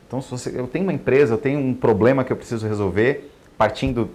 Então, 0.07 0.21
se 0.21 0.29
você, 0.29 0.53
eu 0.55 0.67
tenho 0.67 0.85
uma 0.85 0.93
empresa, 0.93 1.33
eu 1.33 1.37
tenho 1.39 1.59
um 1.59 1.73
problema 1.73 2.23
que 2.23 2.31
eu 2.31 2.37
preciso 2.37 2.67
resolver, 2.67 3.33
partindo 3.57 4.11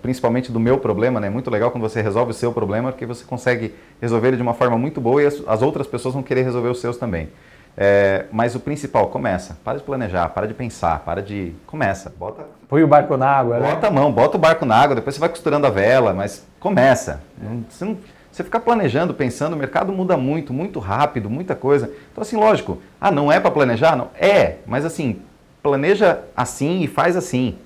principalmente 0.00 0.52
do 0.52 0.60
meu 0.60 0.78
problema, 0.78 1.18
né? 1.18 1.26
É 1.26 1.30
muito 1.30 1.50
legal 1.50 1.72
quando 1.72 1.82
você 1.82 2.00
resolve 2.00 2.30
o 2.30 2.34
seu 2.34 2.52
problema, 2.52 2.92
porque 2.92 3.04
você 3.04 3.24
consegue 3.24 3.74
resolver 4.00 4.28
ele 4.28 4.36
de 4.36 4.42
uma 4.42 4.54
forma 4.54 4.78
muito 4.78 5.00
boa 5.00 5.20
e 5.20 5.26
as, 5.26 5.42
as 5.48 5.62
outras 5.62 5.86
pessoas 5.86 6.14
vão 6.14 6.22
querer 6.22 6.42
resolver 6.42 6.68
os 6.68 6.80
seus 6.80 6.96
também. 6.96 7.28
É, 7.76 8.26
mas 8.30 8.54
o 8.54 8.60
principal, 8.60 9.08
começa. 9.08 9.58
Para 9.64 9.78
de 9.78 9.84
planejar, 9.84 10.28
para 10.28 10.46
de 10.46 10.54
pensar, 10.54 11.00
para 11.00 11.22
de. 11.22 11.54
Começa. 11.66 12.12
Bota. 12.16 12.46
Põe 12.68 12.84
o 12.84 12.88
barco 12.88 13.16
na 13.16 13.28
água, 13.28 13.56
bota 13.56 13.66
né? 13.66 13.74
Bota 13.74 13.86
a 13.88 13.90
mão, 13.90 14.12
bota 14.12 14.36
o 14.36 14.40
barco 14.40 14.64
na 14.64 14.76
água, 14.76 14.94
depois 14.94 15.14
você 15.14 15.20
vai 15.20 15.28
costurando 15.28 15.66
a 15.66 15.70
vela, 15.70 16.14
mas 16.14 16.46
começa. 16.58 17.20
Você, 17.68 17.84
não, 17.84 17.98
você 18.36 18.44
fica 18.44 18.60
planejando, 18.60 19.14
pensando, 19.14 19.54
o 19.54 19.56
mercado 19.56 19.90
muda 19.90 20.14
muito, 20.14 20.52
muito 20.52 20.78
rápido, 20.78 21.30
muita 21.30 21.54
coisa. 21.54 21.90
Então, 22.12 22.20
assim, 22.20 22.36
lógico, 22.36 22.82
ah, 23.00 23.10
não 23.10 23.32
é 23.32 23.40
para 23.40 23.50
planejar? 23.50 23.96
Não. 23.96 24.10
É, 24.14 24.56
mas 24.66 24.84
assim, 24.84 25.22
planeja 25.62 26.20
assim 26.36 26.82
e 26.82 26.86
faz 26.86 27.16
assim. 27.16 27.56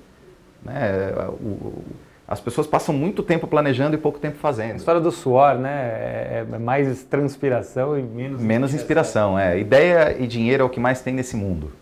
Né? 0.63 1.13
O, 1.41 1.83
as 2.25 2.39
pessoas 2.39 2.65
passam 2.67 2.95
muito 2.95 3.21
tempo 3.21 3.47
planejando 3.47 3.95
e 3.95 3.97
pouco 3.97 4.17
tempo 4.17 4.37
fazendo. 4.37 4.71
A 4.71 4.75
história 4.77 5.01
do 5.01 5.11
suor, 5.11 5.55
né? 5.55 5.69
É, 5.71 6.45
é 6.49 6.57
mais 6.57 7.03
transpiração 7.03 7.99
e 7.99 8.01
menos 8.01 8.41
Menos 8.41 8.73
inspiração, 8.73 9.37
é. 9.37 9.59
Ideia 9.59 10.15
e 10.17 10.25
dinheiro 10.25 10.63
é 10.63 10.65
o 10.65 10.69
que 10.69 10.79
mais 10.79 11.01
tem 11.01 11.13
nesse 11.13 11.35
mundo. 11.35 11.73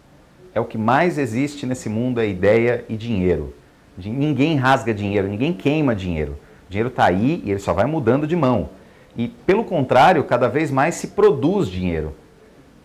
É 0.52 0.60
o 0.60 0.66
que 0.66 0.80
mais 0.80 1.20
existe 1.20 1.68
nesse 1.68 1.90
mundo, 1.90 2.20
é 2.20 2.28
ideia 2.28 2.84
e 2.90 2.98
dinheiro. 2.98 3.54
Ninguém 3.96 4.56
rasga 4.56 4.96
dinheiro, 4.96 5.28
ninguém 5.28 5.54
queima 5.54 5.94
dinheiro. 5.94 6.40
O 6.68 6.72
dinheiro 6.72 6.90
está 6.90 7.06
aí 7.06 7.44
e 7.46 7.52
ele 7.52 7.60
só 7.60 7.72
vai 7.72 7.86
mudando 7.86 8.26
de 8.26 8.36
mão. 8.36 8.79
E, 9.18 9.28
pelo 9.28 9.64
contrário, 9.64 10.24
cada 10.24 10.48
vez 10.48 10.72
mais 10.72 10.96
se 10.96 11.08
produz 11.08 11.68
dinheiro. 11.68 12.16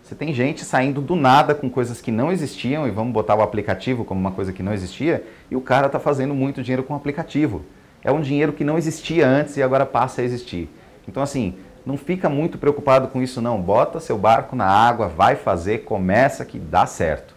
Você 0.03 0.13
tem 0.13 0.33
gente 0.33 0.63
saindo 0.63 1.01
do 1.01 1.15
nada 1.15 1.55
com 1.55 1.69
coisas 1.69 1.99
que 1.99 2.11
não 2.11 2.31
existiam, 2.31 2.87
e 2.87 2.91
vamos 2.91 3.11
botar 3.11 3.35
o 3.35 3.41
aplicativo 3.41 4.05
como 4.05 4.19
uma 4.19 4.31
coisa 4.31 4.53
que 4.53 4.61
não 4.61 4.73
existia, 4.73 5.25
e 5.49 5.55
o 5.55 5.61
cara 5.61 5.87
está 5.87 5.99
fazendo 5.99 6.35
muito 6.35 6.61
dinheiro 6.61 6.83
com 6.83 6.93
o 6.93 6.97
aplicativo. 6.97 7.63
É 8.03 8.11
um 8.11 8.21
dinheiro 8.21 8.53
que 8.53 8.63
não 8.63 8.77
existia 8.77 9.27
antes 9.27 9.57
e 9.57 9.63
agora 9.63 9.85
passa 9.85 10.21
a 10.21 10.23
existir. 10.23 10.69
Então, 11.07 11.23
assim, 11.23 11.55
não 11.85 11.97
fica 11.97 12.29
muito 12.29 12.57
preocupado 12.57 13.07
com 13.07 13.21
isso, 13.21 13.41
não. 13.41 13.59
Bota 13.59 13.99
seu 13.99 14.17
barco 14.17 14.55
na 14.55 14.65
água, 14.65 15.07
vai 15.07 15.35
fazer, 15.35 15.79
começa 15.79 16.45
que 16.45 16.59
dá 16.59 16.85
certo. 16.85 17.35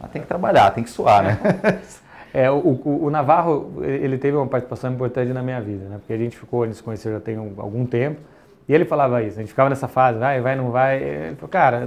Mas 0.00 0.10
tem 0.10 0.22
que 0.22 0.28
trabalhar, 0.28 0.70
tem 0.70 0.82
que 0.82 0.90
suar, 0.90 1.22
né? 1.22 1.38
É, 2.34 2.50
o, 2.50 2.56
o, 2.56 3.04
o, 3.04 3.10
Navarro, 3.10 3.80
ele 3.80 4.18
teve 4.18 4.36
uma 4.36 4.48
participação 4.48 4.92
importante 4.92 5.32
na 5.32 5.40
minha 5.40 5.60
vida, 5.60 5.84
né? 5.88 5.98
Porque 5.98 6.12
a 6.12 6.16
gente 6.18 6.36
ficou, 6.36 6.64
a 6.64 6.66
gente 6.66 6.76
se 6.78 6.82
conheceu 6.82 7.12
já 7.12 7.20
tem 7.20 7.36
algum 7.36 7.86
tempo. 7.86 8.20
E 8.68 8.74
ele 8.74 8.84
falava 8.84 9.22
isso, 9.22 9.38
a 9.38 9.40
gente 9.40 9.50
ficava 9.50 9.70
nessa 9.70 9.86
fase, 9.86 10.18
vai, 10.18 10.40
vai, 10.40 10.56
não 10.56 10.72
vai. 10.72 11.00
Ele 11.00 11.36
falou, 11.36 11.48
cara, 11.48 11.86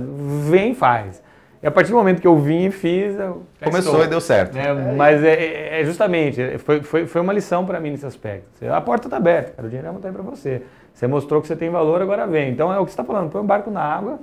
vem 0.49 0.71
e 0.71 0.75
faz. 0.75 1.21
E 1.61 1.67
a 1.67 1.71
partir 1.71 1.91
do 1.91 1.97
momento 1.97 2.21
que 2.21 2.27
eu 2.27 2.37
vim 2.37 2.67
e 2.67 2.71
fiz. 2.71 3.19
Eu 3.19 3.43
Começou 3.61 3.93
estou, 3.93 4.05
e 4.05 4.07
deu 4.07 4.21
certo. 4.21 4.53
Né? 4.53 4.67
É, 4.67 4.95
mas 4.95 5.21
é, 5.21 5.81
é, 5.81 5.83
justamente, 5.83 6.57
foi, 6.59 6.81
foi, 6.81 7.05
foi 7.05 7.19
uma 7.19 7.33
lição 7.33 7.65
para 7.65 7.79
mim 7.81 7.91
nesse 7.91 8.05
aspecto. 8.05 8.65
A 8.71 8.79
porta 8.79 9.07
está 9.07 9.17
aberta, 9.17 9.51
cara, 9.51 9.67
o 9.67 9.69
dinheiro 9.69 9.93
está 9.97 10.07
aí 10.07 10.13
para 10.13 10.23
você. 10.23 10.61
Você 10.93 11.07
mostrou 11.07 11.41
que 11.41 11.47
você 11.47 11.57
tem 11.57 11.69
valor, 11.69 12.01
agora 12.01 12.25
vem. 12.25 12.51
Então 12.51 12.71
é 12.71 12.79
o 12.79 12.85
que 12.85 12.91
você 12.91 12.93
está 12.93 13.03
falando, 13.03 13.29
põe 13.29 13.41
um 13.41 13.45
barco 13.45 13.69
na 13.69 13.81
água, 13.81 14.17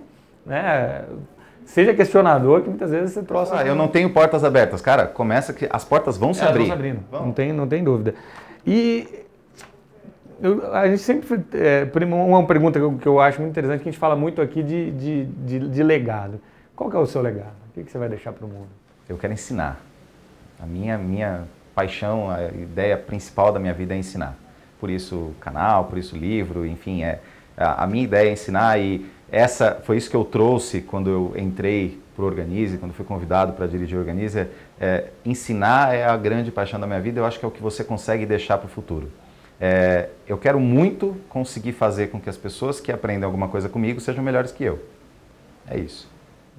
né? 0.46 1.04
Seja 1.64 1.94
questionador, 1.94 2.62
que 2.62 2.68
muitas 2.68 2.90
vezes 2.90 3.12
você 3.12 3.22
trouxe. 3.22 3.52
Ah, 3.54 3.64
eu 3.64 3.74
não 3.74 3.88
tenho 3.88 4.10
portas 4.10 4.44
abertas. 4.44 4.80
Cara, 4.80 5.06
começa 5.06 5.52
que 5.52 5.66
as 5.70 5.84
portas 5.84 6.16
vão 6.16 6.34
se 6.34 6.42
é, 6.42 6.48
abrir. 6.48 6.58
Vão 6.58 6.66
se 6.66 6.72
abrindo, 6.72 7.00
vão. 7.10 7.26
Não, 7.26 7.32
tem, 7.32 7.52
não 7.52 7.66
tem 7.66 7.82
dúvida. 7.82 8.14
E 8.66 9.24
eu, 10.40 10.74
a 10.74 10.86
gente 10.86 11.00
sempre. 11.00 11.42
É, 11.54 11.88
uma 12.04 12.46
pergunta 12.46 12.78
que 12.78 12.84
eu, 12.84 12.92
que 12.92 13.06
eu, 13.06 13.20
acho 13.20 13.40
muito 13.40 13.52
interessante, 13.52 13.82
que 13.82 13.88
a 13.88 13.92
gente 13.92 14.00
fala 14.00 14.14
muito 14.14 14.42
aqui 14.42 14.62
de, 14.62 14.90
de, 14.92 15.24
de, 15.24 15.68
de 15.68 15.82
legado. 15.82 16.40
Qual 16.76 16.92
é 16.92 16.98
o 16.98 17.06
seu 17.06 17.22
legado? 17.22 17.54
O 17.70 17.72
que, 17.74 17.84
que 17.84 17.90
você 17.90 17.98
vai 17.98 18.08
deixar 18.08 18.32
para 18.32 18.44
o 18.44 18.48
mundo? 18.48 18.68
Eu 19.08 19.16
quero 19.16 19.32
ensinar. 19.32 19.80
A 20.60 20.66
minha, 20.66 20.98
minha 20.98 21.44
paixão, 21.74 22.30
a 22.30 22.44
ideia 22.48 22.96
principal 22.96 23.52
da 23.52 23.58
minha 23.58 23.72
vida 23.72 23.94
é 23.94 23.96
ensinar. 23.96 24.36
Por 24.78 24.90
isso 24.90 25.32
canal, 25.40 25.84
por 25.84 25.98
isso 25.98 26.16
livro, 26.16 26.66
enfim, 26.66 27.02
é, 27.02 27.20
a, 27.56 27.84
a 27.84 27.86
minha 27.86 28.04
ideia 28.04 28.28
é 28.28 28.32
ensinar 28.32 28.78
e 28.78 29.06
essa 29.34 29.80
foi 29.84 29.96
isso 29.96 30.08
que 30.08 30.16
eu 30.16 30.24
trouxe 30.24 30.80
quando 30.80 31.10
eu 31.10 31.34
entrei 31.36 31.98
para 32.14 32.24
o 32.24 32.26
Organize, 32.26 32.78
quando 32.78 32.92
fui 32.92 33.04
convidado 33.04 33.52
para 33.54 33.66
dirigir 33.66 33.96
o 33.96 34.00
Organize. 34.00 34.38
É, 34.38 34.48
é, 34.80 35.04
ensinar 35.24 35.94
é 35.94 36.04
a 36.04 36.16
grande 36.16 36.50
paixão 36.50 36.78
da 36.78 36.86
minha 36.86 37.00
vida, 37.00 37.20
eu 37.20 37.24
acho 37.24 37.38
que 37.38 37.44
é 37.44 37.48
o 37.48 37.50
que 37.50 37.62
você 37.62 37.82
consegue 37.82 38.24
deixar 38.24 38.58
para 38.58 38.66
o 38.66 38.70
futuro. 38.70 39.10
É, 39.60 40.08
eu 40.26 40.36
quero 40.36 40.60
muito 40.60 41.16
conseguir 41.28 41.72
fazer 41.72 42.08
com 42.08 42.20
que 42.20 42.28
as 42.28 42.36
pessoas 42.36 42.80
que 42.80 42.92
aprendem 42.92 43.24
alguma 43.24 43.48
coisa 43.48 43.68
comigo 43.68 44.00
sejam 44.00 44.22
melhores 44.22 44.52
que 44.52 44.64
eu. 44.64 44.80
É 45.68 45.78
isso. 45.78 46.12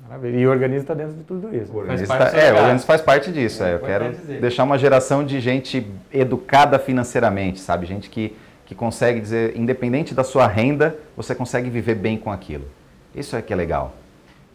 Maravilha. 0.07 0.37
E 0.37 0.47
o 0.47 0.49
organismo 0.49 0.81
está 0.81 0.93
dentro 0.93 1.13
de 1.13 1.23
tudo 1.23 1.55
isso. 1.55 1.71
O 1.73 1.77
organismo, 1.77 2.07
tá, 2.07 2.31
é, 2.37 2.53
o 2.53 2.57
organismo 2.57 2.87
faz 2.87 3.01
parte 3.01 3.31
disso. 3.31 3.63
É, 3.63 3.73
eu 3.73 3.79
quero 3.79 4.11
dizer. 4.11 4.39
deixar 4.39 4.63
uma 4.63 4.77
geração 4.77 5.25
de 5.25 5.39
gente 5.39 5.85
educada 6.13 6.77
financeiramente, 6.77 7.59
sabe? 7.59 7.85
Gente 7.85 8.09
que, 8.09 8.35
que 8.65 8.73
consegue 8.73 9.19
dizer, 9.19 9.55
independente 9.55 10.13
da 10.13 10.23
sua 10.23 10.47
renda, 10.47 10.97
você 11.15 11.35
consegue 11.35 11.69
viver 11.69 11.95
bem 11.95 12.17
com 12.17 12.31
aquilo. 12.31 12.65
Isso 13.13 13.35
é 13.35 13.41
que 13.41 13.53
é 13.53 13.55
legal. 13.55 13.93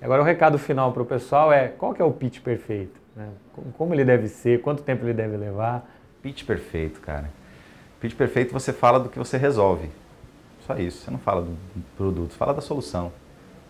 Agora 0.02 0.22
o 0.22 0.24
recado 0.24 0.58
final 0.58 0.92
para 0.92 1.02
o 1.02 1.06
pessoal 1.06 1.52
é 1.52 1.68
qual 1.68 1.94
que 1.94 2.02
é 2.02 2.04
o 2.04 2.10
pitch 2.10 2.40
perfeito? 2.40 3.00
Né? 3.14 3.28
Como 3.76 3.94
ele 3.94 4.04
deve 4.04 4.28
ser, 4.28 4.60
quanto 4.60 4.82
tempo 4.82 5.04
ele 5.04 5.12
deve 5.12 5.36
levar? 5.36 5.88
Pitch 6.22 6.44
perfeito, 6.44 7.00
cara. 7.00 7.30
Pitch 8.00 8.14
perfeito 8.14 8.52
você 8.52 8.72
fala 8.72 8.98
do 8.98 9.08
que 9.08 9.18
você 9.18 9.36
resolve. 9.36 9.90
Só 10.66 10.76
isso. 10.76 11.04
Você 11.04 11.10
não 11.10 11.18
fala 11.18 11.42
do 11.42 11.56
produto, 11.96 12.32
fala 12.32 12.54
da 12.54 12.60
solução. 12.60 13.12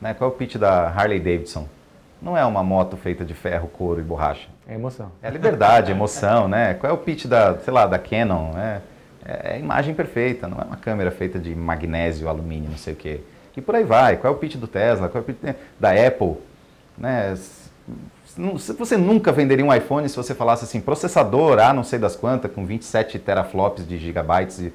Né? 0.01 0.15
Qual 0.15 0.31
é 0.31 0.33
o 0.33 0.37
pitch 0.37 0.57
da 0.57 0.89
Harley 0.89 1.19
Davidson? 1.19 1.69
Não 2.23 2.37
é 2.37 2.45
uma 2.45 2.63
moto 2.63 2.97
feita 2.97 3.25
de 3.25 3.35
ferro, 3.35 3.69
couro 3.69 4.01
e 4.01 4.03
borracha. 4.03 4.49
É 4.69 4.75
emoção. 4.75 5.11
É 5.23 5.31
liberdade, 5.31 5.91
emoção, 5.91 6.47
né? 6.47 6.75
Qual 6.75 6.91
é 6.91 6.93
o 6.93 6.99
pitch 6.99 7.27
da, 7.27 7.59
sei 7.59 7.73
lá, 7.73 7.87
da 7.87 7.99
Canon? 7.99 8.57
É, 8.59 8.83
é 9.25 9.55
a 9.55 9.59
imagem 9.59 9.95
perfeita, 9.95 10.49
não 10.49 10.59
é 10.59 10.65
uma 10.65 10.77
câmera 10.77 11.11
feita 11.11 11.39
de 11.39 11.55
magnésio, 11.55 12.29
alumínio, 12.29 12.71
não 12.71 12.79
sei 12.79 12.95
o 12.95 12.97
quê. 12.97 13.21
E 13.57 13.61
por 13.61 13.75
aí 13.75 13.85
vai. 13.85 14.17
Qual 14.17 14.33
é 14.33 14.37
o 14.37 14.39
pitch 14.39 14.57
do 14.57 14.67
Tesla? 14.67 15.09
Qual 15.09 15.21
é 15.21 15.23
o 15.23 15.25
pitch 15.25 15.55
da 15.79 15.91
Apple? 15.91 16.37
Né? 16.97 17.35
Você 18.79 18.97
nunca 18.97 19.33
venderia 19.33 19.65
um 19.65 19.75
iPhone 19.75 20.09
se 20.09 20.17
você 20.17 20.35
falasse 20.35 20.65
assim, 20.65 20.81
processador 20.81 21.59
A 21.59 21.73
não 21.73 21.85
sei 21.85 21.99
das 21.99 22.17
quantas, 22.17 22.51
com 22.53 22.65
27 22.65 23.19
teraflops 23.19 23.87
de 23.87 23.99
gigabytes. 23.99 24.71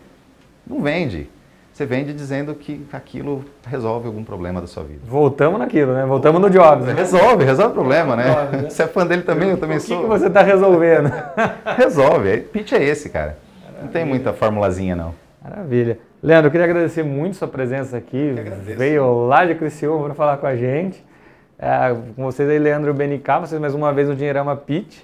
Não 0.67 0.81
vende. 0.81 1.29
Você 1.73 1.85
vende 1.85 2.13
dizendo 2.13 2.55
que 2.55 2.85
aquilo 2.93 3.43
resolve 3.65 4.07
algum 4.07 4.23
problema 4.23 4.61
da 4.61 4.67
sua 4.67 4.83
vida. 4.83 5.01
Voltamos 5.05 5.59
naquilo, 5.59 5.93
né? 5.93 6.05
Voltamos 6.05 6.39
no 6.41 6.49
Jobs. 6.49 6.85
Né? 6.85 6.93
Resolve, 6.93 7.43
resolve 7.43 7.71
o 7.71 7.73
problema, 7.73 8.15
né? 8.15 8.49
né? 8.51 8.69
Você 8.69 8.83
é 8.83 8.87
fã 8.87 9.05
dele 9.05 9.23
também, 9.23 9.49
eu 9.49 9.57
também 9.57 9.77
o 9.77 9.81
que 9.81 9.87
sou. 9.87 9.99
O 9.99 10.03
que 10.03 10.07
você 10.07 10.27
está 10.27 10.41
resolvendo? 10.41 11.11
resolve. 11.77 12.37
Pitch 12.43 12.71
é 12.71 12.81
esse, 12.81 13.09
cara. 13.09 13.37
Maravilha. 13.85 13.85
Não 13.85 13.91
tem 13.91 14.05
muita 14.05 14.33
formulazinha, 14.33 14.95
não. 14.95 15.15
Maravilha. 15.43 15.99
Leandro, 16.21 16.47
eu 16.47 16.51
queria 16.51 16.65
agradecer 16.65 17.03
muito 17.03 17.37
sua 17.37 17.47
presença 17.47 17.97
aqui. 17.97 18.33
Veio 18.77 19.27
lá 19.27 19.45
de 19.45 19.55
Criciúma 19.55 20.05
para 20.05 20.13
falar 20.15 20.37
com 20.37 20.47
a 20.47 20.55
gente. 20.55 21.03
É, 21.57 21.95
com 22.15 22.23
vocês 22.23 22.49
aí, 22.49 22.59
Leandro 22.59 22.93
BNK, 22.93 23.39
vocês 23.41 23.61
mais 23.61 23.73
uma 23.73 23.93
vez 23.93 24.09
no 24.09 24.15
Dinheirama 24.15 24.55
Pitch. 24.55 24.99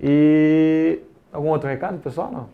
E 0.00 1.00
algum 1.32 1.48
outro 1.48 1.68
recado, 1.68 1.98
pessoal? 1.98 2.30
Não? 2.32 2.48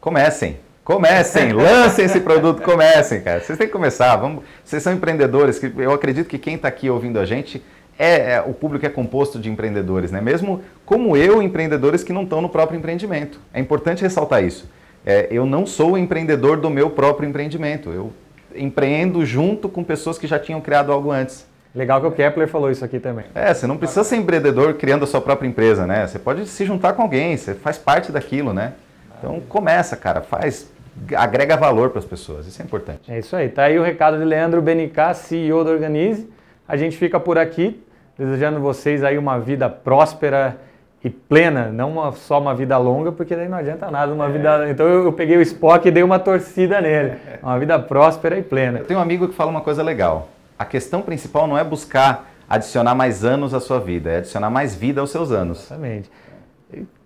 Comecem, 0.00 0.58
comecem, 0.84 1.52
lancem 1.54 2.04
esse 2.04 2.20
produto, 2.20 2.62
comecem, 2.62 3.20
cara. 3.20 3.40
Vocês 3.40 3.58
têm 3.58 3.66
que 3.66 3.72
começar. 3.72 4.16
Vamos, 4.16 4.44
vocês 4.64 4.82
são 4.82 4.92
empreendedores, 4.92 5.58
que 5.58 5.72
eu 5.78 5.92
acredito 5.92 6.28
que 6.28 6.38
quem 6.38 6.54
está 6.54 6.68
aqui 6.68 6.88
ouvindo 6.88 7.18
a 7.18 7.24
gente 7.24 7.62
é, 8.00 8.32
é, 8.32 8.40
o 8.40 8.54
público 8.54 8.86
é 8.86 8.88
composto 8.88 9.38
de 9.38 9.50
empreendedores, 9.50 10.10
né? 10.10 10.22
Mesmo 10.22 10.62
como 10.86 11.18
eu, 11.18 11.42
empreendedores 11.42 12.02
que 12.02 12.14
não 12.14 12.22
estão 12.22 12.40
no 12.40 12.48
próprio 12.48 12.78
empreendimento. 12.78 13.38
É 13.52 13.60
importante 13.60 14.02
ressaltar 14.02 14.42
isso. 14.42 14.66
É, 15.04 15.28
eu 15.30 15.46
não 15.46 15.64
sou 15.66 15.96
empreendedor 15.96 16.58
do 16.58 16.68
meu 16.68 16.90
próprio 16.90 17.28
empreendimento. 17.28 17.90
Eu 17.90 18.12
empreendo 18.54 19.24
junto 19.24 19.68
com 19.68 19.82
pessoas 19.82 20.18
que 20.18 20.26
já 20.26 20.38
tinham 20.38 20.60
criado 20.60 20.92
algo 20.92 21.10
antes. 21.10 21.46
Legal 21.74 22.00
que 22.00 22.06
o 22.06 22.10
Kepler 22.10 22.48
falou 22.48 22.70
isso 22.70 22.84
aqui 22.84 22.98
também. 22.98 23.26
É, 23.34 23.54
você 23.54 23.66
não 23.66 23.76
precisa 23.76 24.02
ser 24.02 24.16
empreendedor 24.16 24.74
criando 24.74 25.04
a 25.04 25.06
sua 25.06 25.20
própria 25.20 25.46
empresa, 25.46 25.86
né? 25.86 26.06
Você 26.06 26.18
pode 26.18 26.46
se 26.46 26.64
juntar 26.64 26.94
com 26.94 27.02
alguém, 27.02 27.36
você 27.36 27.54
faz 27.54 27.78
parte 27.78 28.10
daquilo, 28.10 28.52
né? 28.52 28.72
Então 29.18 29.40
começa, 29.48 29.96
cara, 29.96 30.20
faz, 30.20 30.68
agrega 31.14 31.56
valor 31.56 31.90
para 31.90 32.00
as 32.00 32.04
pessoas, 32.04 32.46
isso 32.46 32.60
é 32.60 32.64
importante. 32.64 33.10
É 33.10 33.18
isso 33.20 33.36
aí, 33.36 33.48
tá 33.48 33.64
aí 33.64 33.78
o 33.78 33.82
recado 33.82 34.18
de 34.18 34.24
Leandro 34.24 34.60
BNK, 34.60 35.14
CEO 35.14 35.62
da 35.62 35.70
Organize. 35.70 36.28
A 36.66 36.76
gente 36.76 36.96
fica 36.96 37.20
por 37.20 37.38
aqui, 37.38 37.80
desejando 38.18 38.58
vocês 38.58 39.04
aí 39.04 39.16
uma 39.16 39.38
vida 39.38 39.68
próspera 39.68 40.56
e 41.02 41.08
plena, 41.08 41.66
não 41.66 41.92
uma, 41.92 42.12
só 42.12 42.38
uma 42.38 42.54
vida 42.54 42.76
longa, 42.76 43.10
porque 43.10 43.34
daí 43.34 43.48
não 43.48 43.58
adianta 43.58 43.90
nada 43.90 44.12
uma 44.12 44.26
é. 44.26 44.30
vida. 44.30 44.70
Então 44.70 44.86
eu, 44.86 45.04
eu, 45.04 45.12
peguei 45.12 45.36
o 45.36 45.42
Spock 45.42 45.88
e 45.88 45.90
dei 45.90 46.02
uma 46.02 46.18
torcida 46.18 46.80
nele. 46.80 47.14
Uma 47.42 47.58
vida 47.58 47.78
próspera 47.78 48.36
e 48.38 48.42
plena. 48.42 48.80
Eu 48.80 48.84
tenho 48.84 49.00
um 49.00 49.02
amigo 49.02 49.26
que 49.26 49.34
fala 49.34 49.50
uma 49.50 49.62
coisa 49.62 49.82
legal 49.82 50.28
a 50.60 50.64
questão 50.66 51.00
principal 51.00 51.46
não 51.46 51.56
é 51.56 51.64
buscar 51.64 52.30
adicionar 52.46 52.94
mais 52.94 53.24
anos 53.24 53.54
à 53.54 53.60
sua 53.60 53.80
vida, 53.80 54.10
é 54.10 54.16
adicionar 54.18 54.50
mais 54.50 54.74
vida 54.74 55.00
aos 55.00 55.10
seus 55.10 55.32
anos. 55.32 55.60
Exatamente. 55.60 56.10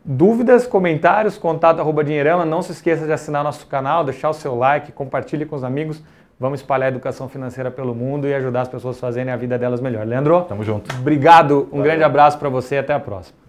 Dúvidas, 0.04 0.66
comentários, 0.66 1.38
contato 1.38 1.78
arroba 1.78 2.02
dinheirama. 2.02 2.44
Não 2.44 2.62
se 2.62 2.72
esqueça 2.72 3.06
de 3.06 3.12
assinar 3.12 3.44
nosso 3.44 3.64
canal, 3.68 4.02
deixar 4.02 4.28
o 4.28 4.34
seu 4.34 4.56
like, 4.56 4.90
compartilhe 4.90 5.46
com 5.46 5.54
os 5.54 5.62
amigos. 5.62 6.02
Vamos 6.38 6.58
espalhar 6.58 6.86
a 6.86 6.88
educação 6.88 7.28
financeira 7.28 7.70
pelo 7.70 7.94
mundo 7.94 8.26
e 8.26 8.34
ajudar 8.34 8.62
as 8.62 8.68
pessoas 8.68 8.96
a 8.96 9.00
fazerem 9.00 9.32
a 9.32 9.36
vida 9.36 9.56
delas 9.56 9.80
melhor. 9.80 10.04
Leandro? 10.04 10.42
Tamo 10.48 10.64
junto. 10.64 10.92
Obrigado, 10.96 11.68
um 11.68 11.76
Valeu. 11.76 11.84
grande 11.84 12.02
abraço 12.02 12.36
para 12.36 12.48
você 12.48 12.74
e 12.74 12.78
até 12.78 12.92
a 12.92 12.98
próxima. 12.98 13.43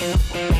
Mm-hmm. 0.00 0.57